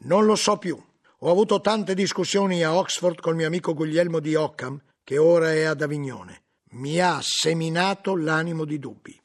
Non 0.00 0.24
lo 0.24 0.36
so 0.36 0.58
più. 0.58 0.80
Ho 1.22 1.30
avuto 1.30 1.60
tante 1.60 1.94
discussioni 1.94 2.62
a 2.62 2.74
Oxford 2.74 3.20
col 3.20 3.34
mio 3.34 3.46
amico 3.46 3.74
Guglielmo 3.74 4.20
di 4.20 4.34
Ockham, 4.34 4.80
che 5.02 5.18
ora 5.18 5.52
è 5.52 5.64
ad 5.64 5.82
Avignone. 5.82 6.42
Mi 6.70 7.00
ha 7.00 7.18
seminato 7.22 8.14
l'animo 8.14 8.64
di 8.64 8.78
dubbi. 8.78 9.20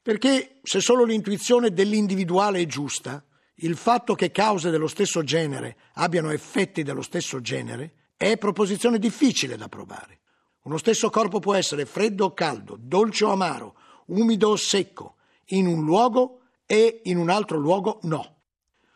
Perché 0.00 0.58
se 0.62 0.80
solo 0.80 1.04
l'intuizione 1.04 1.72
dell'individuale 1.72 2.60
è 2.60 2.66
giusta, 2.66 3.24
il 3.56 3.76
fatto 3.76 4.14
che 4.14 4.30
cause 4.30 4.70
dello 4.70 4.88
stesso 4.88 5.22
genere 5.22 5.76
abbiano 5.94 6.30
effetti 6.30 6.82
dello 6.82 7.02
stesso 7.02 7.40
genere 7.40 8.10
è 8.16 8.36
proposizione 8.36 8.98
difficile 8.98 9.56
da 9.56 9.68
provare. 9.68 10.20
Uno 10.62 10.76
stesso 10.76 11.10
corpo 11.10 11.40
può 11.40 11.54
essere 11.54 11.86
freddo 11.86 12.26
o 12.26 12.34
caldo, 12.34 12.76
dolce 12.78 13.24
o 13.24 13.32
amaro, 13.32 13.74
umido 14.06 14.50
o 14.50 14.56
secco, 14.56 15.16
in 15.46 15.66
un 15.66 15.84
luogo 15.84 16.40
e 16.66 17.00
in 17.04 17.16
un 17.16 17.30
altro 17.30 17.58
luogo 17.58 17.98
no. 18.02 18.36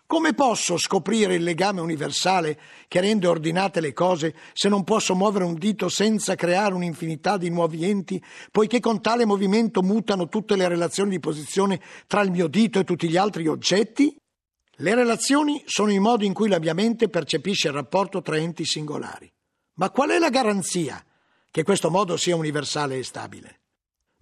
Come 0.07 0.35
posso 0.35 0.79
scoprire 0.79 1.35
il 1.35 1.43
legame 1.43 1.81
universale 1.81 2.61
che 2.87 3.01
rende 3.01 3.27
ordinate 3.27 3.81
le 3.81 3.93
cose 3.93 4.37
se 4.53 4.69
non 4.69 4.85
posso 4.85 5.17
muovere 5.17 5.45
un 5.45 5.55
dito 5.55 5.89
senza 5.89 6.37
creare 6.37 6.75
un'infinità 6.75 7.37
di 7.37 7.51
nuovi 7.51 7.85
enti, 7.85 8.23
poiché 8.53 8.79
con 8.79 9.03
tale 9.03 9.25
movimento 9.25 9.83
mutano 9.83 10.29
tutte 10.29 10.55
le 10.55 10.69
relazioni 10.69 11.11
di 11.11 11.19
posizione 11.19 11.81
tra 12.07 12.23
il 12.23 12.31
mio 12.31 12.47
dito 12.47 12.79
e 12.79 12.85
tutti 12.85 13.09
gli 13.09 13.17
altri 13.17 13.49
oggetti? 13.49 14.17
Le 14.77 14.95
relazioni 14.95 15.61
sono 15.67 15.91
i 15.91 15.99
modi 15.99 16.27
in 16.27 16.33
cui 16.33 16.49
la 16.49 16.61
mia 16.61 16.75
mente 16.75 17.09
percepisce 17.09 17.67
il 17.67 17.75
rapporto 17.75 18.23
tra 18.23 18.37
enti 18.37 18.65
singolari. 18.65 19.29
Ma 19.79 19.91
qual 19.91 20.11
è 20.11 20.19
la 20.21 20.31
garanzia 20.31 21.05
che 21.57 21.63
questo 21.63 21.89
modo 21.89 22.19
sia 22.19 22.37
universale 22.37 22.99
e 22.99 23.03
stabile? 23.03 23.61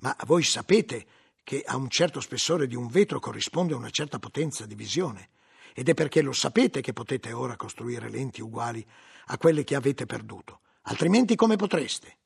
Ma 0.02 0.14
voi 0.24 0.44
sapete 0.44 1.04
che 1.42 1.64
a 1.66 1.74
un 1.74 1.88
certo 1.88 2.20
spessore 2.20 2.68
di 2.68 2.76
un 2.76 2.86
vetro 2.86 3.18
corrisponde 3.18 3.74
una 3.74 3.90
certa 3.90 4.20
potenza 4.20 4.66
di 4.66 4.76
visione 4.76 5.30
ed 5.74 5.88
è 5.88 5.94
perché 5.94 6.22
lo 6.22 6.30
sapete 6.30 6.80
che 6.80 6.92
potete 6.92 7.32
ora 7.32 7.56
costruire 7.56 8.08
lenti 8.08 8.40
uguali 8.40 8.86
a 9.26 9.36
quelle 9.36 9.64
che 9.64 9.74
avete 9.74 10.06
perduto. 10.06 10.60
Altrimenti 10.82 11.34
come 11.34 11.56
potreste? 11.56 12.18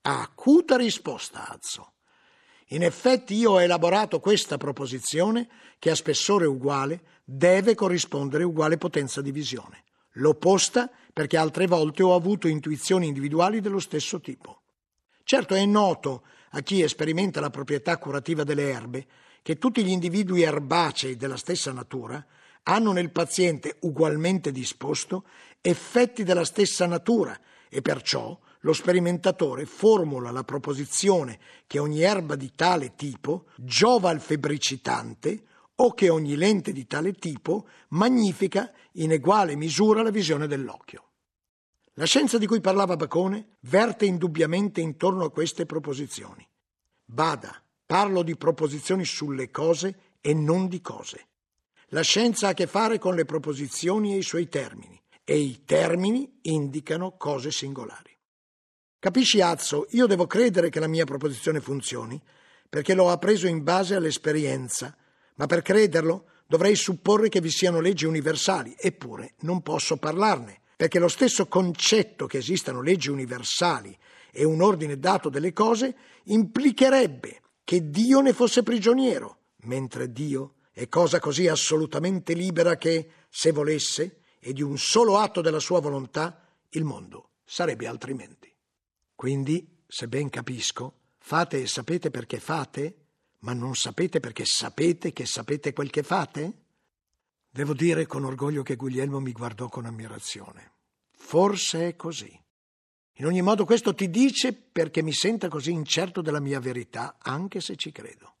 Acuta 0.00 0.78
risposta, 0.78 1.46
Azzo. 1.46 1.92
In 2.68 2.82
effetti 2.82 3.34
io 3.34 3.50
ho 3.50 3.60
elaborato 3.60 4.18
questa 4.18 4.56
proposizione 4.56 5.46
che 5.78 5.90
a 5.90 5.94
spessore 5.94 6.46
uguale 6.46 7.20
deve 7.22 7.74
corrispondere 7.74 8.44
uguale 8.44 8.78
potenza 8.78 9.20
di 9.20 9.30
visione. 9.30 9.84
L'ho 10.18 10.34
posta 10.34 10.90
perché 11.12 11.36
altre 11.36 11.66
volte 11.66 12.02
ho 12.02 12.14
avuto 12.14 12.48
intuizioni 12.48 13.06
individuali 13.06 13.60
dello 13.60 13.80
stesso 13.80 14.20
tipo. 14.20 14.62
Certo 15.22 15.54
è 15.54 15.64
noto 15.64 16.22
a 16.50 16.60
chi 16.60 16.86
sperimenta 16.88 17.40
la 17.40 17.50
proprietà 17.50 17.98
curativa 17.98 18.44
delle 18.44 18.70
erbe 18.70 19.06
che 19.42 19.58
tutti 19.58 19.84
gli 19.84 19.90
individui 19.90 20.42
erbacei 20.42 21.16
della 21.16 21.36
stessa 21.36 21.72
natura 21.72 22.24
hanno 22.64 22.92
nel 22.92 23.10
paziente 23.10 23.76
ugualmente 23.80 24.52
disposto 24.52 25.24
effetti 25.60 26.22
della 26.22 26.44
stessa 26.44 26.86
natura 26.86 27.38
e 27.68 27.82
perciò 27.82 28.38
lo 28.60 28.72
sperimentatore 28.72 29.66
formula 29.66 30.30
la 30.30 30.44
proposizione 30.44 31.38
che 31.66 31.78
ogni 31.78 32.02
erba 32.02 32.34
di 32.34 32.52
tale 32.54 32.94
tipo 32.94 33.46
giova 33.56 34.10
al 34.10 34.20
febbricitante 34.20 35.44
o 35.80 35.94
che 35.94 36.08
ogni 36.08 36.36
lente 36.36 36.72
di 36.72 36.86
tale 36.86 37.12
tipo 37.12 37.68
magnifica 37.88 38.72
in 38.92 39.12
eguale 39.12 39.56
misura 39.56 40.02
la 40.02 40.10
visione 40.10 40.46
dell'occhio. 40.46 41.04
La 41.94 42.04
scienza 42.04 42.38
di 42.38 42.46
cui 42.46 42.60
parlava 42.60 42.96
Bacone 42.96 43.56
verte 43.60 44.06
indubbiamente 44.06 44.80
intorno 44.80 45.24
a 45.24 45.30
queste 45.30 45.66
proposizioni. 45.66 46.46
Bada, 47.04 47.62
parlo 47.84 48.22
di 48.22 48.36
proposizioni 48.36 49.04
sulle 49.04 49.50
cose 49.50 50.16
e 50.20 50.34
non 50.34 50.68
di 50.68 50.80
cose. 50.80 51.26
La 51.88 52.02
scienza 52.02 52.48
ha 52.48 52.50
a 52.50 52.54
che 52.54 52.66
fare 52.66 52.98
con 52.98 53.14
le 53.14 53.24
proposizioni 53.24 54.14
e 54.14 54.18
i 54.18 54.22
suoi 54.22 54.48
termini, 54.48 55.00
e 55.24 55.38
i 55.38 55.64
termini 55.64 56.38
indicano 56.42 57.16
cose 57.16 57.50
singolari. 57.50 58.16
Capisci, 58.98 59.40
Azzo, 59.40 59.86
io 59.90 60.06
devo 60.06 60.26
credere 60.26 60.70
che 60.70 60.80
la 60.80 60.88
mia 60.88 61.04
proposizione 61.04 61.60
funzioni, 61.60 62.20
perché 62.68 62.94
l'ho 62.94 63.10
appreso 63.10 63.46
in 63.46 63.62
base 63.62 63.94
all'esperienza, 63.94 64.96
ma 65.38 65.46
per 65.46 65.62
crederlo 65.62 66.26
dovrei 66.46 66.74
supporre 66.74 67.28
che 67.28 67.40
vi 67.40 67.50
siano 67.50 67.80
leggi 67.80 68.06
universali, 68.06 68.74
eppure 68.78 69.34
non 69.40 69.62
posso 69.62 69.96
parlarne, 69.96 70.60
perché 70.76 70.98
lo 70.98 71.08
stesso 71.08 71.46
concetto 71.46 72.26
che 72.26 72.38
esistano 72.38 72.80
leggi 72.80 73.10
universali 73.10 73.96
e 74.30 74.44
un 74.44 74.62
ordine 74.62 74.98
dato 74.98 75.28
delle 75.28 75.52
cose 75.52 75.96
implicherebbe 76.24 77.40
che 77.64 77.90
Dio 77.90 78.20
ne 78.20 78.32
fosse 78.32 78.62
prigioniero, 78.62 79.38
mentre 79.62 80.10
Dio 80.12 80.54
è 80.72 80.88
cosa 80.88 81.18
così 81.18 81.48
assolutamente 81.48 82.32
libera 82.32 82.76
che, 82.76 83.10
se 83.28 83.52
volesse, 83.52 84.20
e 84.40 84.52
di 84.52 84.62
un 84.62 84.78
solo 84.78 85.18
atto 85.18 85.40
della 85.40 85.58
sua 85.58 85.80
volontà, 85.80 86.40
il 86.70 86.84
mondo 86.84 87.30
sarebbe 87.44 87.86
altrimenti. 87.86 88.54
Quindi, 89.14 89.82
se 89.86 90.08
ben 90.08 90.30
capisco, 90.30 90.94
fate 91.18 91.62
e 91.62 91.66
sapete 91.66 92.10
perché 92.10 92.38
fate, 92.38 93.07
ma 93.40 93.52
non 93.52 93.74
sapete 93.74 94.20
perché 94.20 94.44
sapete 94.44 95.12
che 95.12 95.26
sapete 95.26 95.72
quel 95.72 95.90
che 95.90 96.02
fate? 96.02 96.52
Devo 97.50 97.72
dire 97.72 98.06
con 98.06 98.24
orgoglio 98.24 98.62
che 98.62 98.76
Guglielmo 98.76 99.20
mi 99.20 99.32
guardò 99.32 99.68
con 99.68 99.86
ammirazione. 99.86 100.72
Forse 101.10 101.88
è 101.88 101.96
così. 101.96 102.38
In 103.14 103.26
ogni 103.26 103.42
modo 103.42 103.64
questo 103.64 103.94
ti 103.94 104.10
dice 104.10 104.52
perché 104.52 105.02
mi 105.02 105.12
senta 105.12 105.48
così 105.48 105.72
incerto 105.72 106.20
della 106.20 106.40
mia 106.40 106.60
verità, 106.60 107.16
anche 107.18 107.60
se 107.60 107.74
ci 107.76 107.90
credo. 107.90 108.36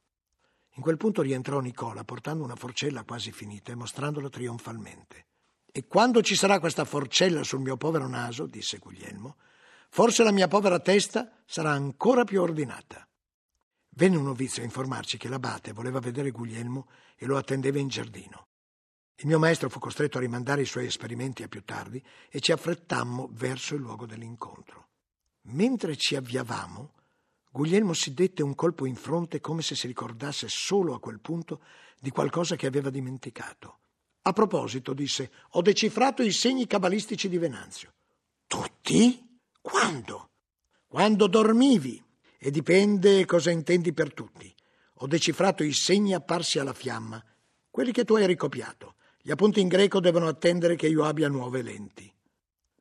In 0.74 0.82
quel 0.82 0.96
punto 0.96 1.22
rientrò 1.22 1.58
Nicola 1.58 2.04
portando 2.04 2.44
una 2.44 2.54
forcella 2.54 3.02
quasi 3.02 3.32
finita 3.32 3.72
e 3.72 3.74
mostrandola 3.74 4.28
trionfalmente. 4.28 5.26
E 5.72 5.86
quando 5.86 6.22
ci 6.22 6.36
sarà 6.36 6.60
questa 6.60 6.84
forcella 6.84 7.42
sul 7.42 7.60
mio 7.60 7.76
povero 7.76 8.06
naso, 8.06 8.46
disse 8.46 8.78
Guglielmo, 8.78 9.36
forse 9.90 10.22
la 10.22 10.30
mia 10.30 10.46
povera 10.46 10.78
testa 10.78 11.42
sarà 11.44 11.70
ancora 11.70 12.22
più 12.22 12.40
ordinata. 12.40 13.07
Venne 13.98 14.14
un 14.14 14.22
novizio 14.22 14.62
a 14.62 14.64
informarci 14.64 15.18
che 15.18 15.28
l'abate 15.28 15.72
voleva 15.72 15.98
vedere 15.98 16.30
Guglielmo 16.30 16.86
e 17.16 17.26
lo 17.26 17.36
attendeva 17.36 17.80
in 17.80 17.88
giardino. 17.88 18.46
Il 19.16 19.26
mio 19.26 19.40
maestro 19.40 19.68
fu 19.68 19.80
costretto 19.80 20.18
a 20.18 20.20
rimandare 20.20 20.62
i 20.62 20.66
suoi 20.66 20.86
esperimenti 20.86 21.42
a 21.42 21.48
più 21.48 21.64
tardi 21.64 22.00
e 22.30 22.38
ci 22.38 22.52
affrettammo 22.52 23.28
verso 23.32 23.74
il 23.74 23.80
luogo 23.80 24.06
dell'incontro. 24.06 24.90
Mentre 25.48 25.96
ci 25.96 26.14
avviavamo, 26.14 26.92
Guglielmo 27.50 27.92
si 27.92 28.14
dette 28.14 28.44
un 28.44 28.54
colpo 28.54 28.86
in 28.86 28.94
fronte 28.94 29.40
come 29.40 29.62
se 29.62 29.74
si 29.74 29.88
ricordasse 29.88 30.46
solo 30.48 30.94
a 30.94 31.00
quel 31.00 31.18
punto 31.18 31.60
di 31.98 32.10
qualcosa 32.10 32.54
che 32.54 32.68
aveva 32.68 32.90
dimenticato. 32.90 33.80
A 34.22 34.32
proposito, 34.32 34.92
disse, 34.92 35.32
ho 35.50 35.60
decifrato 35.60 36.22
i 36.22 36.30
segni 36.30 36.68
cabalistici 36.68 37.28
di 37.28 37.38
Venanzio. 37.38 37.94
Tutti? 38.46 39.40
Quando? 39.60 40.28
Quando 40.86 41.26
dormivi. 41.26 42.06
E 42.38 42.50
dipende 42.50 43.24
cosa 43.24 43.50
intendi 43.50 43.92
per 43.92 44.14
tutti. 44.14 44.54
Ho 45.00 45.06
decifrato 45.06 45.64
i 45.64 45.72
segni 45.72 46.14
apparsi 46.14 46.58
alla 46.58 46.72
fiamma, 46.72 47.22
quelli 47.68 47.92
che 47.92 48.04
tu 48.04 48.14
hai 48.14 48.26
ricopiato. 48.26 48.94
Gli 49.20 49.30
appunti 49.30 49.60
in 49.60 49.68
greco 49.68 50.00
devono 50.00 50.28
attendere 50.28 50.76
che 50.76 50.86
io 50.86 51.04
abbia 51.04 51.28
nuove 51.28 51.62
lenti. 51.62 52.10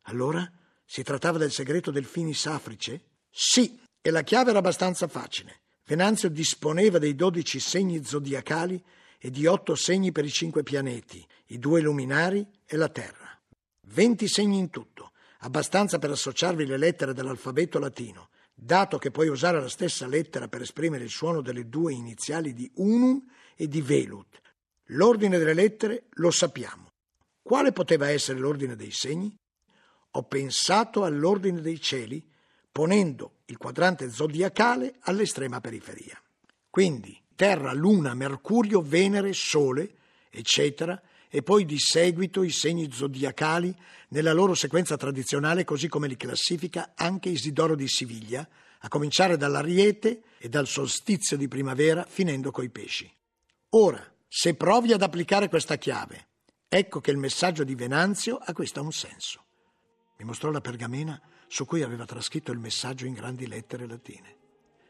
Allora? 0.04 0.50
Si 0.86 1.04
trattava 1.04 1.38
del 1.38 1.52
segreto 1.52 1.91
del 1.91 2.06
finis 2.06 2.46
africe? 2.46 3.02
Sì, 3.30 3.78
e 4.00 4.10
la 4.10 4.24
chiave 4.24 4.52
era 4.52 4.60
abbastanza 4.60 5.08
facile. 5.08 5.62
Venanzio 5.86 6.30
disponeva 6.30 6.98
dei 6.98 7.15
dodici 7.15 7.60
segni 7.60 8.04
zodiacali 8.04 8.82
e 9.17 9.30
di 9.32 9.46
otto 9.48 9.76
segni 9.76 10.12
per 10.12 10.24
i 10.24 10.32
cinque 10.32 10.63
pianeti, 10.63 11.26
i 11.48 11.60
due 11.60 11.82
luminari 11.82 12.48
e 12.65 12.78
la 12.78 12.89
Terra. 12.89 13.38
Venti 13.82 14.28
segni 14.28 14.58
in 14.58 14.70
tutto, 14.70 15.12
abbastanza 15.39 15.98
per 16.00 16.12
associarvi 16.12 16.65
le 16.65 16.78
lettere 16.78 17.13
dell'alfabeto 17.13 17.80
latino, 17.80 18.30
dato 18.60 18.98
che 18.98 19.12
puoi 19.12 19.28
usare 19.28 19.62
la 19.62 19.70
stessa 19.70 20.08
lettera 20.08 20.48
per 20.48 20.62
esprimere 20.62 21.04
il 21.04 21.12
suono 21.12 21.41
delle 21.41 21.70
due 21.70 21.93
iniziali 21.93 22.54
di 22.54 22.70
unum 22.76 23.24
e 23.56 23.67
di 23.67 23.82
velut. 23.82 24.41
L'ordine 24.91 25.38
delle 25.38 25.54
lettere 25.54 26.06
lo 26.13 26.32
sappiamo. 26.32 26.89
Quale 27.41 27.72
poteva 27.72 28.10
essere 28.10 28.39
l'ordine 28.39 28.76
dei 28.76 28.91
segni? 28.91 29.34
Ho 30.12 30.24
pensato 30.24 31.04
all'ordine 31.04 31.62
dei 31.62 31.80
cieli, 31.80 32.28
ponendo 32.72 33.41
il 33.46 33.58
quadrante 33.58 34.10
zodiacale 34.10 34.96
all'estrema 35.02 35.62
periferia. 35.62 36.20
Quindi 36.70 37.15
Terra, 37.36 37.74
Luna, 37.74 38.15
Mercurio, 38.15 38.82
Venere, 38.82 39.34
Sole, 39.34 39.98
eccetera, 40.32 41.00
e 41.30 41.42
poi 41.42 41.66
di 41.66 41.78
seguito 41.80 42.44
i 42.44 42.52
segni 42.52 42.92
zodiacali 42.92 43.74
nella 44.10 44.34
loro 44.34 44.54
sequenza 44.54 44.98
tradizionale, 44.98 45.63
così 45.63 45.88
come 45.88 46.08
li 46.08 46.18
classifica 46.18 46.94
anche 46.96 47.30
Isidoro 47.30 47.76
di 47.76 47.88
Siviglia, 47.88 48.48
a 48.80 48.88
cominciare 48.88 49.38
dall'Ariete 49.38 50.22
e 50.38 50.50
dal 50.50 50.68
solstizio 50.68 51.36
di 51.36 51.48
primavera, 51.48 52.06
finendo 52.08 52.52
coi 52.52 52.70
pesci. 52.70 53.12
Ora, 53.70 54.04
se 54.28 54.56
provi 54.56 54.94
ad 54.94 55.02
applicare 55.02 55.50
questa 55.50 55.78
chiave, 55.78 56.28
ecco 56.68 57.02
che 57.02 57.12
il 57.12 57.18
messaggio 57.18 57.63
di 57.63 57.76
Venanzio 57.76 58.38
acquista 58.38 58.82
un 58.82 58.92
senso. 58.92 59.44
Mi 60.18 60.26
mostrò 60.26 60.52
la 60.52 60.62
pergamena 60.62 61.20
su 61.48 61.66
cui 61.66 61.82
aveva 61.82 62.06
trascritto 62.06 62.52
il 62.52 62.60
messaggio 62.60 63.06
in 63.06 63.13
grandi 63.13 63.48
lettere 63.48 63.88
latine 63.88 64.38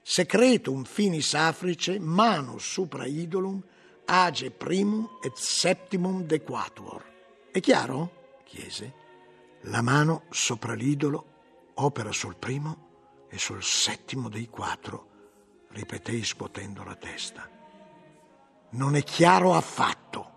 secretum 0.10 0.86
finis 0.86 1.34
africe 1.34 2.00
manus 2.00 2.64
supra 2.64 3.06
idolum 3.06 3.62
age 4.08 4.52
primum 4.52 5.08
et 5.22 5.36
septimum 5.36 6.24
dequatuor. 6.24 7.04
È 7.52 7.60
chiaro? 7.60 8.40
chiese. 8.44 8.94
La 9.64 9.82
mano 9.82 10.24
sopra 10.30 10.74
l'idolo 10.74 11.36
opera 11.76 12.12
sul 12.12 12.38
primo 12.38 13.26
e 13.30 13.38
sul 13.38 13.62
settimo 13.62 14.30
dei 14.30 14.48
quattro, 14.48 15.10
ripetei 15.72 16.24
scuotendo 16.24 16.84
la 16.84 16.96
testa. 16.96 17.50
Non 18.72 18.96
è 18.96 19.04
chiaro 19.04 19.54
affatto. 19.54 20.37